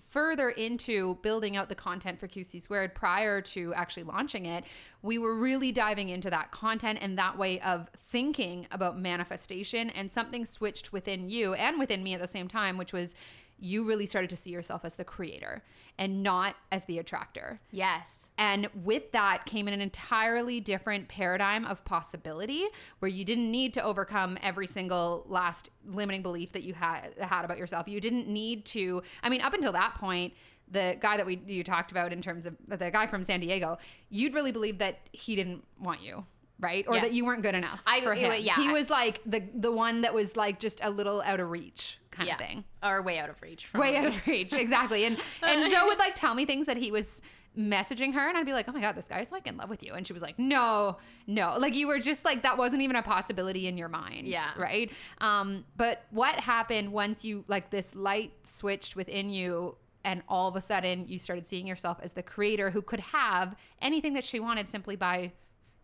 further 0.00 0.50
into 0.50 1.16
building 1.22 1.56
out 1.56 1.68
the 1.68 1.74
content 1.74 2.18
for 2.18 2.26
QC 2.26 2.62
squared 2.62 2.94
prior 2.94 3.40
to 3.40 3.74
actually 3.74 4.02
launching 4.02 4.46
it, 4.46 4.64
we 5.02 5.18
were 5.18 5.34
really 5.34 5.72
diving 5.72 6.08
into 6.08 6.30
that 6.30 6.50
content 6.50 6.98
and 7.02 7.18
that 7.18 7.36
way 7.36 7.60
of 7.60 7.88
thinking 8.10 8.66
about 8.70 8.98
manifestation 8.98 9.90
and 9.90 10.10
something 10.10 10.44
switched 10.44 10.92
within 10.92 11.28
you 11.28 11.54
and 11.54 11.78
within 11.78 12.02
me 12.02 12.14
at 12.14 12.20
the 12.20 12.28
same 12.28 12.48
time, 12.48 12.76
which 12.76 12.92
was 12.92 13.14
you 13.60 13.84
really 13.84 14.06
started 14.06 14.30
to 14.30 14.36
see 14.36 14.50
yourself 14.50 14.84
as 14.84 14.94
the 14.96 15.04
creator 15.04 15.62
and 15.98 16.22
not 16.22 16.56
as 16.72 16.84
the 16.86 16.98
attractor. 16.98 17.60
Yes. 17.70 18.30
And 18.38 18.68
with 18.84 19.12
that 19.12 19.44
came 19.44 19.68
in 19.68 19.74
an 19.74 19.80
entirely 19.82 20.60
different 20.60 21.08
paradigm 21.08 21.66
of 21.66 21.84
possibility 21.84 22.64
where 23.00 23.10
you 23.10 23.24
didn't 23.24 23.50
need 23.50 23.74
to 23.74 23.84
overcome 23.84 24.38
every 24.42 24.66
single 24.66 25.26
last 25.28 25.68
limiting 25.86 26.22
belief 26.22 26.52
that 26.52 26.62
you 26.62 26.72
had 26.74 27.12
had 27.20 27.44
about 27.44 27.58
yourself. 27.58 27.86
You 27.86 28.00
didn't 28.00 28.28
need 28.28 28.64
to 28.66 29.02
I 29.22 29.28
mean 29.28 29.42
up 29.42 29.52
until 29.52 29.72
that 29.72 29.94
point 29.96 30.32
the 30.72 30.96
guy 31.00 31.16
that 31.16 31.26
we 31.26 31.40
you 31.46 31.62
talked 31.64 31.90
about 31.90 32.12
in 32.12 32.22
terms 32.22 32.46
of 32.46 32.56
the 32.68 32.90
guy 32.90 33.06
from 33.06 33.22
San 33.24 33.40
Diego, 33.40 33.76
you'd 34.08 34.34
really 34.34 34.52
believe 34.52 34.78
that 34.78 35.00
he 35.12 35.36
didn't 35.36 35.64
want 35.78 36.00
you 36.02 36.24
right? 36.60 36.84
Or 36.88 36.94
Yeah. 36.96 37.00
that 37.02 37.12
you 37.14 37.24
weren't 37.24 37.42
good 37.42 37.54
enough 37.54 37.80
I- 37.86 38.02
for 38.02 38.12
it- 38.12 38.18
him. 38.18 38.32
yeah, 38.42 38.56
he 38.56 38.68
was 38.70 38.90
like 38.90 39.20
the 39.24 39.42
the 39.54 39.72
one 39.72 40.00
that 40.02 40.12
was 40.14 40.36
like 40.36 40.60
just 40.60 40.80
a 40.82 40.90
little 40.90 41.22
out 41.22 41.40
of 41.40 41.50
reach 41.50 41.98
kind 42.10 42.26
yeah. 42.26 42.34
of 42.34 42.40
thing 42.40 42.64
Or 42.82 43.02
way 43.02 43.18
out 43.18 43.30
of 43.30 43.40
reach. 43.42 43.66
From 43.66 43.80
way 43.80 43.96
out 43.96 44.06
of 44.06 44.26
reach 44.26 44.52
exactly 44.64 45.04
and 45.04 45.18
and 45.42 45.72
zoe 45.72 45.86
would 45.86 45.98
like 45.98 46.14
tell 46.14 46.34
me 46.34 46.44
things 46.46 46.66
that 46.66 46.76
he 46.76 46.90
was 46.90 47.20
messaging 47.58 48.14
her 48.14 48.28
and 48.28 48.38
i'd 48.38 48.46
be 48.46 48.52
like 48.52 48.68
oh 48.68 48.72
my 48.72 48.80
god 48.80 48.94
this 48.94 49.08
guy's 49.08 49.32
like 49.32 49.44
in 49.46 49.56
love 49.56 49.68
with 49.68 49.82
you 49.82 49.92
and 49.94 50.06
she 50.06 50.12
was 50.12 50.22
like 50.22 50.38
no 50.38 50.96
no 51.26 51.56
like 51.58 51.74
you 51.74 51.88
were 51.88 51.98
just 51.98 52.24
like 52.24 52.42
that 52.44 52.56
wasn't 52.56 52.80
even 52.80 52.94
a 52.94 53.02
possibility 53.02 53.66
in 53.66 53.76
your 53.76 53.88
mind 53.88 54.28
Yeah. 54.28 54.50
right 54.56 54.88
um 55.20 55.64
but 55.76 56.04
what 56.10 56.36
happened 56.36 56.92
once 56.92 57.24
you 57.24 57.44
like 57.48 57.70
this 57.70 57.92
light 57.96 58.32
switched 58.44 58.94
within 58.94 59.30
you 59.30 59.76
and 60.04 60.22
all 60.28 60.48
of 60.48 60.54
a 60.54 60.60
sudden 60.60 61.06
you 61.08 61.18
started 61.18 61.48
seeing 61.48 61.66
yourself 61.66 61.98
as 62.02 62.12
the 62.12 62.22
creator 62.22 62.70
who 62.70 62.82
could 62.82 63.00
have 63.00 63.56
anything 63.82 64.12
that 64.14 64.22
she 64.24 64.38
wanted 64.38 64.70
simply 64.70 64.94
by 64.94 65.32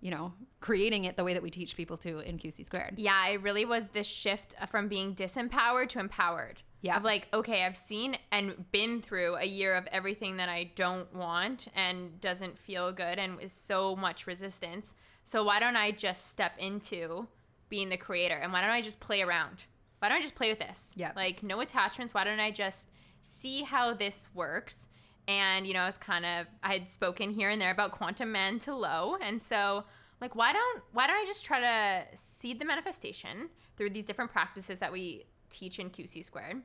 you 0.00 0.10
know 0.10 0.32
creating 0.60 1.04
it 1.04 1.16
the 1.16 1.24
way 1.24 1.32
that 1.32 1.42
we 1.42 1.50
teach 1.50 1.76
people 1.76 1.96
to 1.96 2.18
in 2.20 2.38
qc 2.38 2.64
squared 2.64 2.94
Yeah, 2.98 3.28
it 3.28 3.42
really 3.42 3.64
was 3.64 3.88
this 3.88 4.06
shift 4.06 4.54
from 4.70 4.88
being 4.88 5.14
disempowered 5.14 5.88
to 5.90 6.00
empowered. 6.00 6.62
Yeah. 6.82 6.98
Of 6.98 7.04
like, 7.04 7.28
okay, 7.32 7.64
I've 7.64 7.76
seen 7.76 8.16
and 8.30 8.70
been 8.70 9.00
through 9.00 9.36
a 9.36 9.44
year 9.44 9.74
of 9.74 9.86
everything 9.90 10.36
that 10.36 10.48
I 10.48 10.70
don't 10.76 11.12
want 11.14 11.68
and 11.74 12.20
doesn't 12.20 12.58
feel 12.58 12.92
good 12.92 13.18
and 13.18 13.40
is 13.40 13.52
so 13.52 13.96
much 13.96 14.26
resistance. 14.26 14.94
So 15.24 15.42
why 15.42 15.58
don't 15.58 15.76
I 15.76 15.90
just 15.90 16.30
step 16.30 16.52
into 16.58 17.26
being 17.68 17.88
the 17.88 17.96
creator? 17.96 18.36
And 18.36 18.52
why 18.52 18.60
don't 18.60 18.70
I 18.70 18.82
just 18.82 19.00
play 19.00 19.22
around? 19.22 19.64
Why 19.98 20.08
don't 20.08 20.18
I 20.18 20.22
just 20.22 20.36
play 20.36 20.50
with 20.50 20.60
this? 20.60 20.92
Yeah. 20.94 21.12
Like 21.16 21.42
no 21.42 21.60
attachments. 21.60 22.14
Why 22.14 22.24
don't 22.24 22.40
I 22.40 22.50
just 22.50 22.88
see 23.22 23.62
how 23.62 23.94
this 23.94 24.28
works? 24.34 24.88
And 25.28 25.66
you 25.66 25.74
know, 25.74 25.80
I 25.80 25.86
was 25.86 25.98
kind 25.98 26.24
of 26.24 26.46
I 26.62 26.72
had 26.74 26.88
spoken 26.88 27.30
here 27.30 27.50
and 27.50 27.60
there 27.60 27.70
about 27.72 27.92
quantum 27.92 28.30
man 28.32 28.58
to 28.60 28.74
Lo, 28.74 29.16
and 29.20 29.40
so 29.42 29.84
like 30.20 30.34
why 30.36 30.52
don't 30.52 30.82
why 30.92 31.06
don't 31.06 31.16
I 31.16 31.24
just 31.26 31.44
try 31.44 31.60
to 31.60 32.04
seed 32.16 32.60
the 32.60 32.64
manifestation 32.64 33.48
through 33.76 33.90
these 33.90 34.04
different 34.04 34.30
practices 34.32 34.78
that 34.80 34.92
we 34.92 35.24
teach 35.50 35.78
in 35.78 35.90
QC 35.90 36.24
squared, 36.24 36.62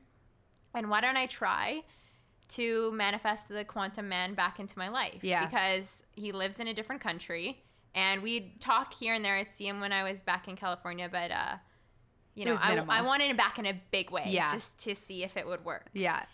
and 0.74 0.88
why 0.90 1.00
don't 1.00 1.16
I 1.16 1.26
try 1.26 1.82
to 2.50 2.92
manifest 2.92 3.48
the 3.48 3.64
quantum 3.64 4.08
man 4.08 4.34
back 4.34 4.60
into 4.60 4.78
my 4.78 4.88
life? 4.88 5.20
Yeah. 5.22 5.46
because 5.46 6.04
he 6.12 6.32
lives 6.32 6.60
in 6.60 6.68
a 6.68 6.74
different 6.74 7.00
country, 7.02 7.62
and 7.94 8.22
we'd 8.22 8.60
talk 8.60 8.94
here 8.94 9.14
and 9.14 9.24
there. 9.24 9.36
I'd 9.36 9.50
see 9.52 9.66
him 9.66 9.80
when 9.80 9.92
I 9.92 10.08
was 10.08 10.22
back 10.22 10.46
in 10.48 10.54
California, 10.56 11.08
but 11.10 11.30
uh, 11.32 11.56
you 12.34 12.44
know, 12.44 12.56
I. 12.62 12.76
I 12.88 13.02
wanted 13.02 13.28
him 13.28 13.36
back 13.36 13.58
in 13.58 13.66
a 13.66 13.74
big 13.90 14.10
way, 14.12 14.26
Yeah. 14.28 14.52
just 14.52 14.78
to 14.84 14.94
see 14.94 15.24
if 15.24 15.36
it 15.36 15.46
would 15.46 15.64
work. 15.64 15.88
yeah 15.92 16.24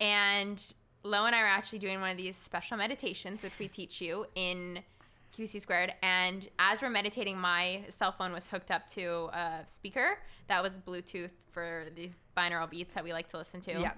And 0.00 0.62
Lo 1.04 1.24
and 1.26 1.34
I 1.34 1.40
were 1.40 1.48
actually 1.48 1.78
doing 1.78 2.00
one 2.00 2.10
of 2.10 2.16
these 2.16 2.36
special 2.36 2.76
meditations, 2.76 3.42
which 3.42 3.58
we 3.58 3.68
teach 3.68 4.00
you 4.00 4.26
in 4.34 4.80
QC 5.36 5.60
squared. 5.60 5.92
And 6.02 6.48
as 6.58 6.82
we're 6.82 6.90
meditating, 6.90 7.38
my 7.38 7.82
cell 7.88 8.12
phone 8.12 8.32
was 8.32 8.46
hooked 8.46 8.70
up 8.70 8.88
to 8.88 9.28
a 9.32 9.60
speaker 9.66 10.18
that 10.48 10.62
was 10.62 10.78
Bluetooth 10.78 11.30
for 11.50 11.86
these 11.94 12.18
binaural 12.36 12.68
beats 12.68 12.92
that 12.94 13.04
we 13.04 13.12
like 13.12 13.28
to 13.28 13.36
listen 13.38 13.60
to. 13.62 13.72
Yeah. 13.80 13.92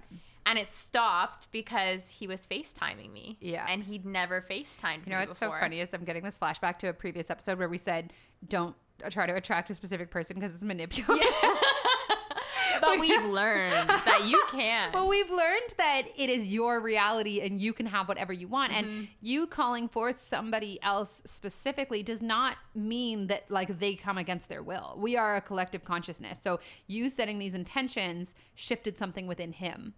And 0.46 0.58
it 0.58 0.68
stopped 0.68 1.48
because 1.52 2.10
he 2.10 2.26
was 2.26 2.46
FaceTiming 2.50 3.12
me. 3.12 3.36
Yeah. 3.40 3.66
And 3.68 3.82
he'd 3.84 4.04
never 4.04 4.40
FaceTimed 4.50 5.06
You 5.06 5.12
know 5.12 5.18
me 5.18 5.26
what's 5.26 5.38
before. 5.38 5.56
so 5.56 5.60
funny 5.60 5.80
is 5.80 5.92
I'm 5.94 6.04
getting 6.04 6.22
this 6.24 6.38
flashback 6.38 6.78
to 6.78 6.88
a 6.88 6.92
previous 6.92 7.30
episode 7.30 7.58
where 7.58 7.68
we 7.68 7.78
said 7.78 8.12
don't 8.48 8.74
try 9.10 9.26
to 9.26 9.34
attract 9.34 9.70
a 9.70 9.74
specific 9.74 10.10
person 10.10 10.36
because 10.36 10.54
it's 10.54 10.64
manipulative. 10.64 11.26
But 12.90 13.00
we've 13.00 13.24
learned 13.24 13.88
that 13.88 14.24
you 14.26 14.42
can. 14.50 14.92
Well, 14.92 15.08
we've 15.08 15.30
learned 15.30 15.74
that 15.76 16.02
it 16.16 16.30
is 16.30 16.48
your 16.48 16.80
reality 16.80 17.40
and 17.40 17.60
you 17.60 17.72
can 17.72 17.86
have 17.86 18.08
whatever 18.08 18.32
you 18.32 18.48
want. 18.48 18.72
Mm-hmm. 18.72 18.88
And 18.88 19.08
you 19.20 19.46
calling 19.46 19.88
forth 19.88 20.20
somebody 20.20 20.80
else 20.82 21.22
specifically 21.24 22.02
does 22.02 22.22
not 22.22 22.56
mean 22.74 23.26
that 23.28 23.50
like 23.50 23.78
they 23.78 23.94
come 23.94 24.18
against 24.18 24.48
their 24.48 24.62
will. 24.62 24.94
We 24.98 25.16
are 25.16 25.36
a 25.36 25.40
collective 25.40 25.84
consciousness. 25.84 26.40
So 26.42 26.60
you 26.86 27.10
setting 27.10 27.38
these 27.38 27.54
intentions 27.54 28.34
shifted 28.54 28.98
something 28.98 29.26
within 29.26 29.52
him. 29.52 29.94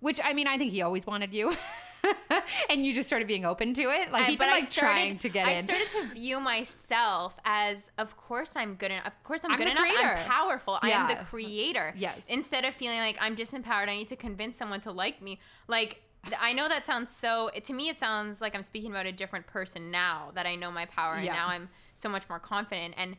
Which 0.00 0.20
I 0.22 0.34
mean, 0.34 0.46
I 0.46 0.58
think 0.58 0.72
he 0.72 0.82
always 0.82 1.06
wanted 1.06 1.32
you, 1.32 1.56
and 2.70 2.84
you 2.84 2.92
just 2.94 3.06
started 3.08 3.26
being 3.28 3.44
open 3.44 3.74
to 3.74 3.82
it. 3.82 4.10
Like 4.12 4.28
I- 4.28 4.36
been 4.36 4.50
like 4.50 4.70
trying 4.70 5.18
to 5.18 5.28
get 5.28 5.46
in. 5.46 5.54
I 5.54 5.58
in. 5.58 5.64
started 5.64 5.90
to 5.90 6.14
view 6.14 6.40
myself 6.40 7.34
as, 7.44 7.90
of 7.98 8.16
course 8.16 8.54
I'm 8.56 8.74
good 8.74 8.90
enough. 8.90 9.06
Of 9.06 9.22
course 9.24 9.44
I'm, 9.44 9.52
I'm 9.52 9.58
good 9.58 9.68
enough. 9.68 9.78
creator. 9.78 10.14
I'm 10.16 10.26
powerful. 10.28 10.78
I 10.82 10.90
am 10.90 11.08
the 11.08 11.24
creator. 11.24 11.94
Yes. 11.96 12.26
Instead 12.28 12.64
of 12.64 12.74
feeling 12.74 12.98
like 12.98 13.16
I'm 13.20 13.36
disempowered, 13.36 13.88
I 13.88 13.96
need 13.96 14.08
to 14.08 14.16
convince 14.16 14.56
someone 14.56 14.80
to 14.82 14.92
like 14.92 15.22
me. 15.22 15.38
Like 15.68 16.00
I 16.40 16.52
know 16.52 16.68
that 16.68 16.86
sounds 16.86 17.14
so. 17.14 17.50
To 17.62 17.72
me, 17.74 17.88
it 17.90 17.98
sounds 17.98 18.40
like 18.40 18.54
I'm 18.54 18.62
speaking 18.62 18.90
about 18.90 19.06
a 19.06 19.12
different 19.12 19.46
person 19.46 19.90
now 19.90 20.30
that 20.34 20.46
I 20.46 20.54
know 20.54 20.70
my 20.70 20.86
power, 20.86 21.14
and 21.14 21.24
Yeah. 21.24 21.34
now 21.34 21.48
I'm 21.48 21.68
so 21.94 22.08
much 22.08 22.26
more 22.30 22.38
confident. 22.38 22.94
And 22.96 23.16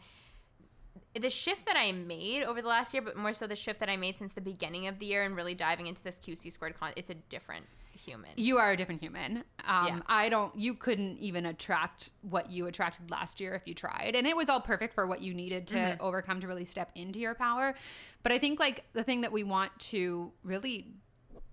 the 1.20 1.30
shift 1.30 1.66
that 1.68 1.78
I 1.78 1.92
made 1.92 2.44
over 2.44 2.62
the 2.62 2.68
last 2.68 2.94
year, 2.94 3.02
but 3.04 3.16
more 3.16 3.34
so 3.34 3.48
the 3.48 3.56
shift 3.56 3.80
that 3.80 3.90
I 3.90 3.96
made 3.96 4.18
since 4.18 4.34
the 4.34 4.42
beginning 4.42 4.88
of 4.88 4.98
the 5.00 5.06
year, 5.06 5.24
and 5.24 5.36
really 5.36 5.54
diving 5.54 5.88
into 5.88 6.04
this 6.04 6.20
QC 6.20 6.52
squared 6.52 6.80
con, 6.80 6.92
it's 6.96 7.10
a 7.10 7.14
different 7.14 7.66
human. 8.06 8.30
You 8.36 8.58
are 8.58 8.72
a 8.72 8.78
different 8.78 9.02
human. 9.02 9.44
Um, 9.68 9.88
Yeah. 9.88 10.00
I 10.08 10.30
don't. 10.30 10.56
You 10.56 10.76
couldn't 10.76 11.18
even 11.20 11.46
attract 11.48 12.12
what 12.22 12.52
you 12.52 12.68
attracted 12.68 13.10
last 13.12 13.40
year 13.42 13.54
if 13.56 13.64
you 13.68 13.74
tried, 13.74 14.16
and 14.16 14.26
it 14.28 14.36
was 14.38 14.48
all 14.50 14.62
perfect 14.62 14.94
for 14.94 15.08
what 15.08 15.22
you 15.22 15.34
needed 15.34 15.68
to 15.68 15.76
Mm-hmm. 15.76 16.06
overcome 16.06 16.40
to 16.42 16.48
really 16.48 16.66
step 16.66 16.92
into 16.96 17.20
your 17.20 17.34
power. 17.36 17.76
But 18.24 18.32
I 18.32 18.40
think 18.40 18.60
like 18.60 18.86
the 18.94 19.04
thing 19.04 19.22
that 19.22 19.32
we 19.32 19.44
want 19.44 19.78
to 19.92 20.32
really 20.44 20.88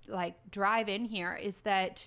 like 0.09 0.35
drive 0.51 0.88
in 0.88 1.05
here 1.05 1.35
is 1.41 1.59
that 1.61 2.07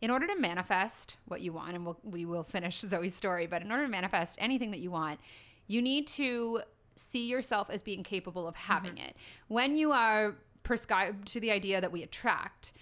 in 0.00 0.10
order 0.10 0.26
to 0.26 0.36
manifest 0.38 1.16
what 1.26 1.40
you 1.40 1.52
want, 1.52 1.74
and 1.74 1.84
we'll, 1.84 1.98
we 2.02 2.24
will 2.24 2.42
finish 2.44 2.80
Zoe's 2.80 3.14
story, 3.14 3.46
but 3.46 3.62
in 3.62 3.70
order 3.70 3.84
to 3.84 3.90
manifest 3.90 4.36
anything 4.40 4.70
that 4.72 4.80
you 4.80 4.90
want, 4.90 5.18
you 5.66 5.82
need 5.82 6.06
to 6.08 6.60
see 6.94 7.26
yourself 7.26 7.68
as 7.70 7.82
being 7.82 8.02
capable 8.02 8.46
of 8.46 8.56
having 8.56 8.92
Mm-hmm. 8.94 9.08
it. 9.08 9.16
When 9.48 9.74
you 9.76 9.92
are 9.92 10.34
prescribed 10.62 11.28
to 11.28 11.40
the 11.40 11.50
idea 11.50 11.80
that 11.80 11.92
we 11.92 12.02
attract, 12.02 12.72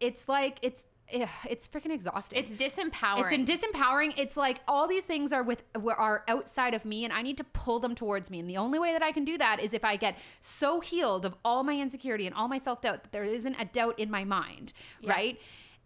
it's 0.00 0.28
like 0.28 0.58
it's 0.62 0.84
it's 1.12 1.66
freaking 1.66 1.92
exhausting. 1.92 2.38
it's 2.38 2.52
disempowering. 2.52 3.24
It's 3.24 3.32
in 3.32 3.44
disempowering. 3.44 4.14
It's 4.16 4.36
like 4.36 4.60
all 4.68 4.86
these 4.86 5.04
things 5.04 5.32
are 5.32 5.42
with 5.42 5.64
are 5.74 6.24
outside 6.28 6.74
of 6.74 6.84
me, 6.84 7.04
and 7.04 7.12
I 7.12 7.22
need 7.22 7.36
to 7.38 7.44
pull 7.44 7.80
them 7.80 7.94
towards 7.94 8.30
me. 8.30 8.40
And 8.40 8.48
the 8.48 8.56
only 8.56 8.78
way 8.78 8.92
that 8.92 9.02
I 9.02 9.12
can 9.12 9.24
do 9.24 9.36
that 9.38 9.60
is 9.60 9.74
if 9.74 9.84
I 9.84 9.96
get 9.96 10.16
so 10.40 10.80
healed 10.80 11.24
of 11.24 11.34
all 11.44 11.64
my 11.64 11.78
insecurity 11.78 12.26
and 12.26 12.34
all 12.34 12.48
my 12.48 12.58
self 12.58 12.82
doubt 12.82 13.02
that 13.02 13.12
there 13.12 13.24
isn't 13.24 13.56
a 13.58 13.64
doubt 13.64 13.98
in 13.98 14.10
my 14.10 14.24
mind, 14.24 14.72
right? 15.04 15.38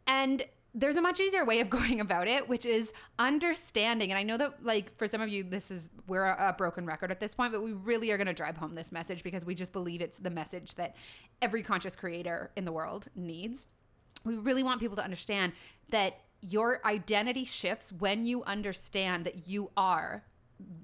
And 0.07 0.45
there's 0.77 0.97
a 0.97 1.01
much 1.01 1.21
easier 1.21 1.45
way 1.45 1.61
of 1.61 1.71
going 1.79 2.01
about 2.01 2.29
it, 2.29 2.49
which 2.49 2.67
is 2.67 2.93
understanding. 3.19 4.11
And 4.11 4.19
I 4.19 4.25
know 4.25 4.37
that, 4.37 4.65
like, 4.65 4.97
for 4.99 5.07
some 5.07 5.21
of 5.21 5.29
you, 5.29 5.45
this 5.45 5.71
is 5.71 5.91
we're 6.09 6.25
a, 6.25 6.51
a 6.51 6.53
broken 6.53 6.85
record 6.85 7.11
at 7.11 7.21
this 7.21 7.35
point, 7.35 7.53
but 7.53 7.63
we 7.63 7.73
really 7.73 8.11
are 8.11 8.17
going 8.17 8.27
to 8.27 8.35
drive 8.35 8.57
home 8.57 8.75
this 8.75 8.93
message 8.93 9.23
because 9.23 9.45
we 9.45 9.55
just 9.55 9.73
believe 9.73 10.01
it's 10.03 10.19
the 10.19 10.31
message 10.31 10.75
that 10.75 10.97
every 11.41 11.63
conscious 11.63 11.97
creator 11.97 12.51
in 12.57 12.65
the 12.65 12.73
world 12.73 13.09
needs 13.15 13.67
we 14.25 14.37
really 14.37 14.63
want 14.63 14.81
people 14.81 14.97
to 14.97 15.05
understand 15.05 15.53
that 15.91 16.21
your 16.41 16.81
identity 16.85 17.45
shifts 17.45 17.93
when 17.93 18.27
you 18.27 18.43
understand 18.45 19.25
that 19.25 19.49
you 19.49 19.71
are 19.77 20.25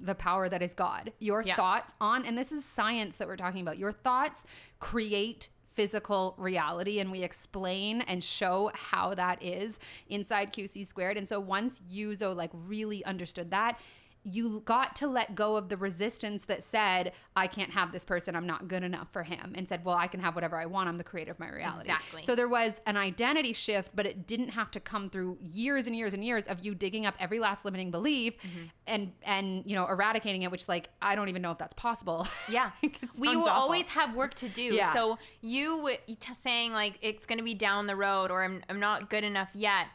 the 0.00 0.14
power 0.14 0.48
that 0.48 0.62
is 0.62 0.74
God. 0.74 1.12
Your 1.20 1.42
Yeah. 1.42 1.57
thoughts 1.57 1.94
on, 2.00 2.24
and 2.24 2.37
this 2.37 2.53
is 2.53 2.64
science 2.64 3.16
that 3.18 3.29
we're 3.29 3.37
talking 3.37 3.61
about, 3.62 3.79
your 3.79 3.92
thoughts 3.92 4.44
create 4.79 5.48
physical 5.72 6.35
reality 6.37 6.98
and 6.98 7.11
we 7.11 7.22
explain 7.22 8.00
and 8.03 8.22
show 8.22 8.70
how 8.74 9.14
that 9.14 9.42
is 9.42 9.79
inside 10.09 10.53
QC 10.53 10.85
squared. 10.85 11.16
And 11.16 11.26
so 11.26 11.38
once 11.38 11.81
Yuzo 11.90 12.35
like 12.35 12.50
really 12.53 13.05
understood 13.05 13.50
that, 13.53 13.79
you 14.22 14.61
got 14.66 14.96
to 14.96 15.06
let 15.06 15.35
go 15.35 15.56
of 15.56 15.68
the 15.70 15.76
resistance 15.78 16.44
that 16.44 16.62
said, 16.62 17.12
I 17.35 17.46
can't 17.46 17.70
have 17.70 17.90
this 17.90 18.04
person, 18.04 18.37
I'm 18.37 18.46
not 18.46 18.68
good 18.68 18.83
enough 18.83 19.09
for 19.12 19.22
him, 19.22 19.52
and 19.56 19.66
said, 19.66 19.85
Well, 19.85 19.96
I 19.96 20.09
can 20.09 20.20
have 20.20 20.35
whatever 20.35 20.61
I 20.61 20.66
want, 20.66 20.88
I'm 20.88 20.98
the 20.98 21.04
creator 21.04 21.30
of 21.33 21.38
my 21.38 21.48
reality. 21.48 21.90
Exactly. 21.90 22.22
So 22.22 22.35
there 22.35 22.48
was 22.48 22.80
an 22.87 22.96
identity 22.98 23.52
shift, 23.54 23.90
but 23.94 24.04
it 24.04 24.26
didn't 24.26 24.50
have 24.50 24.70
to 24.72 24.80
come 24.80 25.09
through 25.09 25.38
years 25.40 25.87
and 25.87 25.96
years 25.96 26.12
and 26.12 26.22
years 26.24 26.46
of 26.48 26.61
you 26.64 26.74
digging 26.74 27.06
up 27.06 27.14
every 27.18 27.38
last 27.38 27.64
limiting 27.64 27.90
belief 27.90 28.35
Mm-hmm. 28.40 28.64
and 28.87 29.12
and 29.24 29.62
you 29.66 29.74
know 29.74 29.87
eradicating 29.87 30.42
it, 30.42 30.50
which 30.50 30.68
like 30.68 30.88
I 31.00 31.14
don't 31.14 31.28
even 31.28 31.40
know 31.42 31.52
if 31.52 31.59
that's 31.59 31.74
possible. 31.74 32.26
Yeah. 32.48 32.70
We 33.18 33.37
will 33.37 33.42
awful. 33.42 33.48
always 33.62 33.87
have 33.88 34.14
work 34.14 34.35
to 34.35 34.48
do. 34.48 34.62
Yeah. 34.62 34.92
So 34.92 35.18
you 35.40 35.76
w- 35.78 35.96
t- 36.09 36.35
saying 36.35 36.72
like 36.72 36.98
it's 37.00 37.26
going 37.26 37.38
to 37.38 37.44
be 37.44 37.54
down 37.54 37.87
the 37.87 37.96
road 37.96 38.30
or 38.30 38.42
I'm, 38.42 38.62
I'm 38.68 38.80
not 38.80 39.09
good 39.09 39.24
enough 39.24 39.48
yet. 39.54 39.87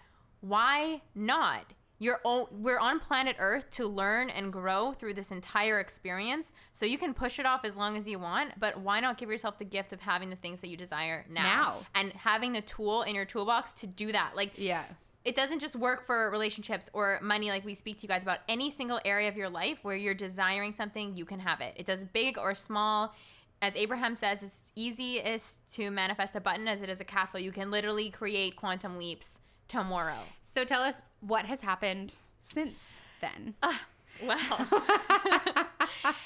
Why 0.42 1.02
not? 1.16 1.66
You're 2.06 2.22
o- 2.24 2.48
we're 2.52 2.78
on 2.80 3.00
planet 3.00 3.36
Earth 3.40 3.70
to 3.72 3.88
learn 3.88 4.30
and 4.30 4.54
grow 4.54 4.94
through 4.94 5.16
this 5.16 5.32
entire 5.32 5.80
experience. 5.80 6.54
So 6.72 6.86
you 6.86 6.98
can 7.00 7.14
push 7.14 7.40
it 7.40 7.46
off 7.46 7.66
as 7.66 7.76
long 7.76 7.98
as 7.98 8.08
you 8.08 8.20
want, 8.20 8.60
but 8.60 8.80
why 8.80 9.00
not 9.00 9.18
give 9.18 9.30
yourself 9.30 9.58
the 9.58 9.66
gift 9.66 9.92
of 9.92 10.02
having 10.02 10.30
the 10.30 10.36
things 10.36 10.62
that 10.62 10.68
you 10.68 10.78
desire 10.78 11.26
now, 11.30 11.44
Now. 11.44 11.86
and 11.96 12.12
having 12.14 12.54
the 12.54 12.62
tool 12.62 13.02
in 13.02 13.16
your 13.16 13.26
toolbox 13.26 13.74
to 13.82 13.88
do 13.88 14.12
that. 14.12 14.36
Like 14.36 14.52
Yeah. 14.56 14.86
it 15.24 15.34
doesn't 15.36 15.60
just 15.60 15.76
work 15.76 16.06
for 16.06 16.30
relationships 16.30 16.90
or 16.94 17.20
money 17.24 17.50
like 17.50 17.66
we 17.66 17.74
speak 17.74 17.98
to 17.98 18.04
you 18.04 18.08
guys 18.10 18.22
about 18.22 18.40
any 18.48 18.70
single 18.70 19.00
area 19.04 19.28
of 19.28 19.36
your 19.36 19.50
life 19.50 19.80
where 19.82 19.96
you're 19.96 20.14
desiring 20.14 20.72
something 20.72 21.18
you 21.18 21.26
can 21.26 21.40
have 21.40 21.60
it 21.62 21.74
it 21.76 21.86
does 21.88 22.04
big 22.04 22.38
or 22.38 22.54
small 22.54 23.16
as 23.60 23.76
abraham 23.76 24.16
says 24.16 24.44
it's 24.44 24.62
easiest 24.76 25.58
to 25.74 25.90
manifest 25.90 26.36
a 26.36 26.40
button 26.40 26.68
as 26.68 26.84
it 26.84 26.90
is 26.90 27.02
a 27.02 27.04
castle 27.04 27.40
you 27.40 27.52
can 27.52 27.72
literally 27.72 28.12
create 28.12 28.56
quantum 28.56 29.00
leaps 29.00 29.40
tomorrow 29.68 30.20
So 30.56 30.64
tell 30.64 30.82
us 30.82 31.02
what 31.20 31.44
has 31.46 31.60
happened 31.60 32.14
since 32.40 32.96
then. 33.20 33.56
well 34.26 34.68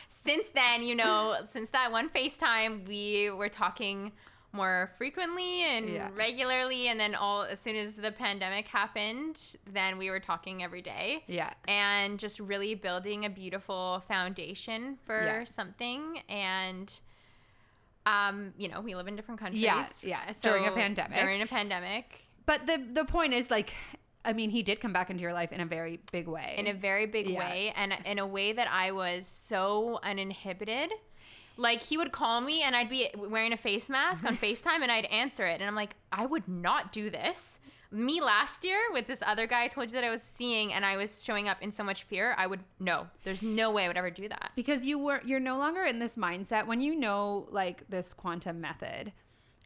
since 0.10 0.46
then 0.54 0.84
you 0.84 0.94
know 0.94 1.38
since 1.52 1.72
that 1.72 1.92
one 1.92 2.10
facetime 2.10 2.88
we 2.88 3.32
were 3.32 3.50
talking 3.50 4.12
more 4.52 4.92
frequently 5.00 5.64
and 5.64 5.90
Yeah. 5.90 6.10
regularly 6.16 6.90
and 6.90 7.00
then 7.00 7.16
all 7.16 7.42
as 7.42 7.60
soon 7.60 7.76
as 7.76 7.96
the 7.96 8.12
pandemic 8.12 8.68
happened 8.68 9.42
then 9.74 9.98
we 9.98 10.12
were 10.12 10.20
talking 10.20 10.62
every 10.62 10.84
day 10.84 11.24
yeah. 11.26 11.52
and 11.68 12.20
just 12.20 12.40
really 12.40 12.76
building 12.76 13.26
a 13.26 13.30
beautiful 13.32 14.04
foundation 14.08 15.00
for 15.08 15.24
Yeah. 15.26 15.44
something 15.46 16.22
and 16.30 16.94
um 18.06 18.54
you 18.60 18.68
know 18.68 18.82
we 18.82 18.94
live 18.94 19.08
in 19.08 19.16
different 19.16 19.40
countries 19.40 19.64
Yeah, 19.64 19.88
yeah, 20.04 20.32
during 20.44 20.68
a 20.68 20.72
pandemic. 20.72 21.14
during 21.18 21.42
a 21.42 21.48
pandemic 21.48 22.06
But 22.46 22.68
the 22.68 22.78
the 22.94 23.06
point 23.06 23.34
is 23.34 23.50
like 23.50 23.74
I 24.26 24.34
mean, 24.34 24.50
he 24.50 24.64
did 24.64 24.80
come 24.82 24.92
back 24.94 25.10
into 25.10 25.22
your 25.24 25.34
life 25.34 25.52
in 25.52 25.62
a 25.62 25.66
very 25.66 26.00
big 26.12 26.28
way. 26.28 26.56
in 26.58 26.68
a 26.68 26.74
very 26.74 27.06
big 27.06 27.28
Yeah. 27.30 27.40
way 27.40 27.74
and 27.76 27.94
in 28.06 28.20
a 28.20 28.28
way 28.28 28.52
that 28.54 28.68
I 28.70 28.92
was 28.92 29.26
so 29.28 30.00
uninhibited. 30.04 30.92
Like 31.58 31.82
he 31.82 31.98
would 31.98 32.12
call 32.12 32.40
me 32.42 32.62
and 32.62 32.76
I'd 32.76 32.90
be 32.90 33.10
wearing 33.18 33.52
a 33.54 33.58
face 33.58 33.90
mask 33.90 34.24
on 34.26 34.38
FaceTime 34.46 34.82
and 34.82 34.92
I'd 34.92 35.06
answer 35.06 35.46
it. 35.46 35.60
And 35.62 35.64
I'm 35.66 35.76
like 35.76 35.96
I 36.12 36.26
would 36.26 36.48
not 36.48 36.92
do 36.92 37.10
this. 37.10 37.60
Me 37.92 38.22
last 38.22 38.64
year 38.64 38.78
with 38.94 39.08
this 39.08 39.24
other 39.26 39.48
guy 39.48 39.64
I 39.64 39.68
told 39.68 39.90
you 39.90 39.96
that 39.96 40.04
I 40.04 40.12
was 40.12 40.22
seeing 40.22 40.72
and 40.74 40.86
I 40.86 40.96
was 40.96 41.24
showing 41.24 41.50
up 41.50 41.58
in 41.62 41.72
so 41.72 41.84
much 41.84 42.04
fear 42.04 42.36
I 42.38 42.46
would 42.46 42.60
no 42.80 43.08
there's 43.24 43.42
no 43.42 43.72
way 43.72 43.86
I 43.86 43.88
would 43.88 43.98
ever 43.98 44.12
do 44.12 44.30
that. 44.30 44.52
Because 44.56 44.86
you 44.86 45.00
were 45.00 45.22
you're 45.26 45.40
no 45.40 45.58
longer 45.58 45.84
in 45.86 45.98
this 46.00 46.16
mindset 46.16 46.68
when 46.68 46.82
you 46.82 46.96
know 46.96 47.48
like 47.52 47.90
this 47.90 48.14
quantum 48.14 48.62
method 48.62 49.12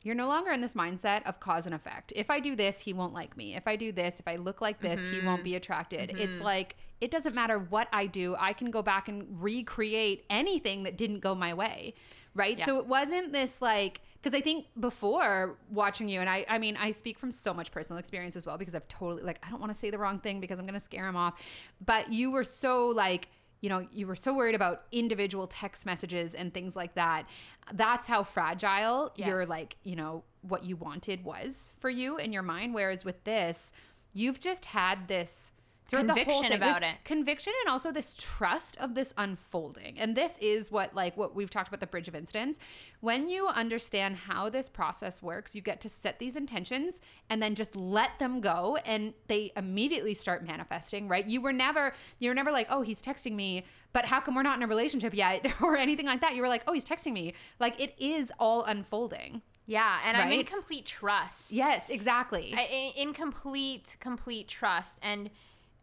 you're 0.03 0.15
no 0.15 0.27
longer 0.27 0.51
in 0.51 0.61
this 0.61 0.73
mindset 0.73 1.23
of 1.25 1.39
cause 1.39 1.65
and 1.65 1.73
effect. 1.73 2.13
If 2.15 2.29
i 2.29 2.39
do 2.39 2.55
this 2.55 2.79
he 2.79 2.93
won't 2.93 3.13
like 3.13 3.35
me. 3.35 3.55
If 3.55 3.67
i 3.67 3.75
do 3.75 3.91
this 3.91 4.19
if 4.19 4.27
i 4.27 4.35
look 4.35 4.61
like 4.61 4.79
this 4.79 4.99
he 4.99 5.25
won't 5.25 5.37
mm-hmm. 5.37 5.43
be 5.43 5.55
attracted. 5.55 6.11
It's 6.11 6.35
mm-hmm. 6.35 6.43
like 6.43 6.75
it 7.03 7.11
doesn't 7.11 7.35
matter 7.35 7.59
what 7.59 7.89
i 7.91 8.05
do 8.05 8.33
i 8.39 8.53
can 8.53 8.71
go 8.71 8.81
back 8.81 9.09
and 9.09 9.27
recreate 9.41 10.25
anything 10.29 10.83
that 10.83 10.97
didn't 10.97 11.19
go 11.19 11.35
my 11.35 11.53
way 11.53 11.93
right? 12.33 12.57
Yeah. 12.57 12.65
so 12.65 12.77
it 12.77 12.87
wasn't 12.87 13.33
this 13.33 13.61
like 13.61 14.01
because 14.21 14.33
i 14.33 14.41
think 14.41 14.65
before 14.79 15.57
watching 15.69 16.07
you 16.07 16.21
and 16.21 16.29
i 16.29 16.45
i 16.47 16.57
mean 16.57 16.77
i 16.77 16.91
speak 16.91 17.19
from 17.19 17.31
so 17.31 17.53
much 17.53 17.71
personal 17.71 17.99
experience 17.99 18.37
as 18.37 18.45
well 18.45 18.57
because 18.57 18.73
i've 18.73 18.87
totally 18.87 19.21
like 19.21 19.37
i 19.45 19.49
don't 19.49 19.59
want 19.59 19.71
to 19.71 19.77
say 19.77 19.89
the 19.89 19.97
wrong 19.97 20.17
thing 20.17 20.39
because 20.39 20.59
i'm 20.59 20.65
going 20.65 20.73
to 20.73 20.79
scare 20.79 21.07
him 21.07 21.17
off 21.17 21.41
but 21.85 22.11
you 22.11 22.31
were 22.31 22.43
so 22.43 22.87
like 22.87 23.27
you 23.63 23.69
know, 23.69 23.87
you 23.93 24.05
were 24.07 24.15
so 24.15 24.33
worried 24.33 24.55
about 24.55 24.83
individual 24.91 25.47
text 25.47 25.85
messages 25.85 26.35
and 26.35 26.53
things 26.53 26.75
like 26.75 26.95
that. 26.95 27.25
That's 27.71 28.05
how 28.05 28.23
fragile 28.23 29.13
your 29.15 29.45
like, 29.45 29.77
you 29.83 29.95
know, 29.95 30.25
what 30.41 30.65
you 30.65 30.75
wanted 30.75 31.23
was 31.23 31.71
for 31.79 31.89
you 31.89 32.17
in 32.17 32.33
your 32.33 32.43
mind. 32.43 32.73
Whereas 32.73 33.05
with 33.05 33.23
this, 33.23 33.71
you've 34.11 34.41
just 34.41 34.65
had 34.65 35.07
this 35.07 35.52
throughout 36.01 36.15
the 36.15 36.23
whole 36.23 36.41
Conviction 36.41 36.49
thing, 36.49 36.57
about 36.57 36.81
this 36.81 36.89
it. 36.89 37.05
Conviction 37.05 37.53
and 37.63 37.71
also 37.71 37.91
this 37.91 38.15
trust 38.17 38.77
of 38.77 38.95
this 38.95 39.13
unfolding. 39.17 39.97
And 39.99 40.15
this 40.15 40.33
is 40.39 40.71
what 40.71 40.93
like 40.95 41.15
what 41.17 41.35
we've 41.35 41.49
talked 41.49 41.67
about 41.67 41.79
the 41.79 41.87
bridge 41.87 42.07
of 42.07 42.15
incidents. 42.15 42.59
When 43.01 43.29
you 43.29 43.47
understand 43.47 44.15
how 44.15 44.49
this 44.49 44.69
process 44.69 45.21
works, 45.21 45.55
you 45.55 45.61
get 45.61 45.81
to 45.81 45.89
set 45.89 46.19
these 46.19 46.35
intentions 46.35 46.99
and 47.29 47.41
then 47.41 47.55
just 47.55 47.75
let 47.75 48.17
them 48.19 48.41
go 48.41 48.77
and 48.85 49.13
they 49.27 49.51
immediately 49.55 50.13
start 50.13 50.45
manifesting, 50.45 51.07
right? 51.07 51.27
You 51.27 51.41
were 51.41 51.53
never 51.53 51.93
you 52.19 52.29
were 52.29 52.35
never 52.35 52.51
like, 52.51 52.67
"Oh, 52.69 52.81
he's 52.81 53.01
texting 53.01 53.33
me, 53.33 53.63
but 53.91 54.05
how 54.05 54.19
come 54.19 54.35
we're 54.35 54.43
not 54.43 54.57
in 54.57 54.63
a 54.63 54.67
relationship 54.67 55.13
yet?" 55.13 55.45
or 55.61 55.77
anything 55.77 56.05
like 56.05 56.21
that. 56.21 56.35
You 56.35 56.41
were 56.41 56.47
like, 56.47 56.63
"Oh, 56.67 56.73
he's 56.73 56.85
texting 56.85 57.13
me." 57.13 57.33
Like 57.59 57.79
it 57.81 57.93
is 57.97 58.31
all 58.39 58.63
unfolding. 58.63 59.41
Yeah, 59.65 60.01
and 60.05 60.17
I'm 60.17 60.31
in 60.31 60.45
complete 60.45 60.85
trust. 60.85 61.51
Yes, 61.51 61.89
exactly. 61.89 62.53
I, 62.55 62.63
in 62.63 63.07
in 63.09 63.13
complete 63.13 63.95
complete 63.99 64.47
trust 64.47 64.99
and 65.01 65.29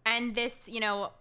and 0.04 0.34
this 0.34 0.68
you 0.68 0.80
know 0.80 1.12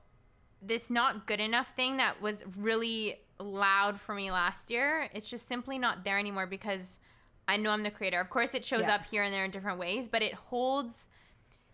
this 0.61 0.89
not 0.89 1.25
good 1.25 1.39
enough 1.39 1.67
thing 1.75 1.97
that 1.97 2.21
was 2.21 2.43
really 2.57 3.19
loud 3.39 3.99
for 3.99 4.13
me 4.13 4.31
last 4.31 4.69
year 4.69 5.09
it's 5.13 5.29
just 5.29 5.47
simply 5.47 5.77
not 5.79 6.03
there 6.03 6.19
anymore 6.19 6.45
because 6.45 6.99
i 7.47 7.55
know 7.55 7.69
i'm 7.69 7.83
the 7.83 7.91
creator 7.91 8.19
of 8.19 8.29
course 8.29 8.53
it 8.53 8.65
shows 8.65 8.81
Yeah. 8.81 8.95
up 8.95 9.05
here 9.05 9.23
and 9.23 9.33
there 9.33 9.45
in 9.45 9.51
different 9.51 9.79
ways 9.79 10.07
but 10.07 10.21
it 10.21 10.33
holds 10.33 11.07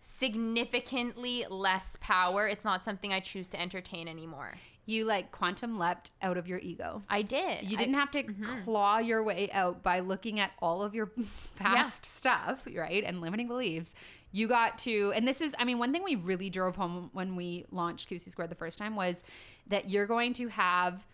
significantly 0.00 1.44
less 1.50 1.96
power 2.00 2.46
it's 2.46 2.64
not 2.64 2.84
something 2.84 3.12
i 3.12 3.18
choose 3.18 3.48
to 3.48 3.60
entertain 3.60 4.06
anymore 4.06 4.54
you 4.88 5.04
like 5.04 5.32
quantum 5.32 5.78
leapt 5.78 6.12
out 6.22 6.36
of 6.36 6.46
your 6.46 6.60
ego. 6.60 7.02
i 7.08 7.20
did 7.20 7.68
You 7.68 7.76
didn't 7.76 7.94
have 7.94 8.12
to 8.12 8.22
mm-hmm. 8.22 8.62
claw 8.62 8.98
your 8.98 9.24
way 9.24 9.50
out 9.52 9.82
by 9.82 9.98
looking 9.98 10.38
at 10.38 10.52
all 10.62 10.82
of 10.82 10.94
your 10.94 11.10
past 11.56 12.06
stuff, 12.06 12.66
right? 12.72 13.02
And 13.02 13.20
limiting 13.20 13.48
beliefs. 13.48 13.94
You 14.32 14.48
got 14.48 14.78
to, 14.78 15.12
and 15.14 15.26
this 15.26 15.40
is, 15.40 15.54
I 15.58 15.64
mean, 15.64 15.78
one 15.78 15.92
thing 15.92 16.02
we 16.02 16.16
really 16.16 16.50
drove 16.50 16.76
home 16.76 17.10
when 17.12 17.36
we 17.36 17.64
launched 17.70 18.10
QC 18.10 18.28
Squared 18.30 18.50
the 18.50 18.56
first 18.56 18.78
time 18.78 18.96
was 18.96 19.24
that 19.68 19.88
you're 19.88 20.06
going 20.06 20.32
to 20.34 20.48
have 20.48 21.06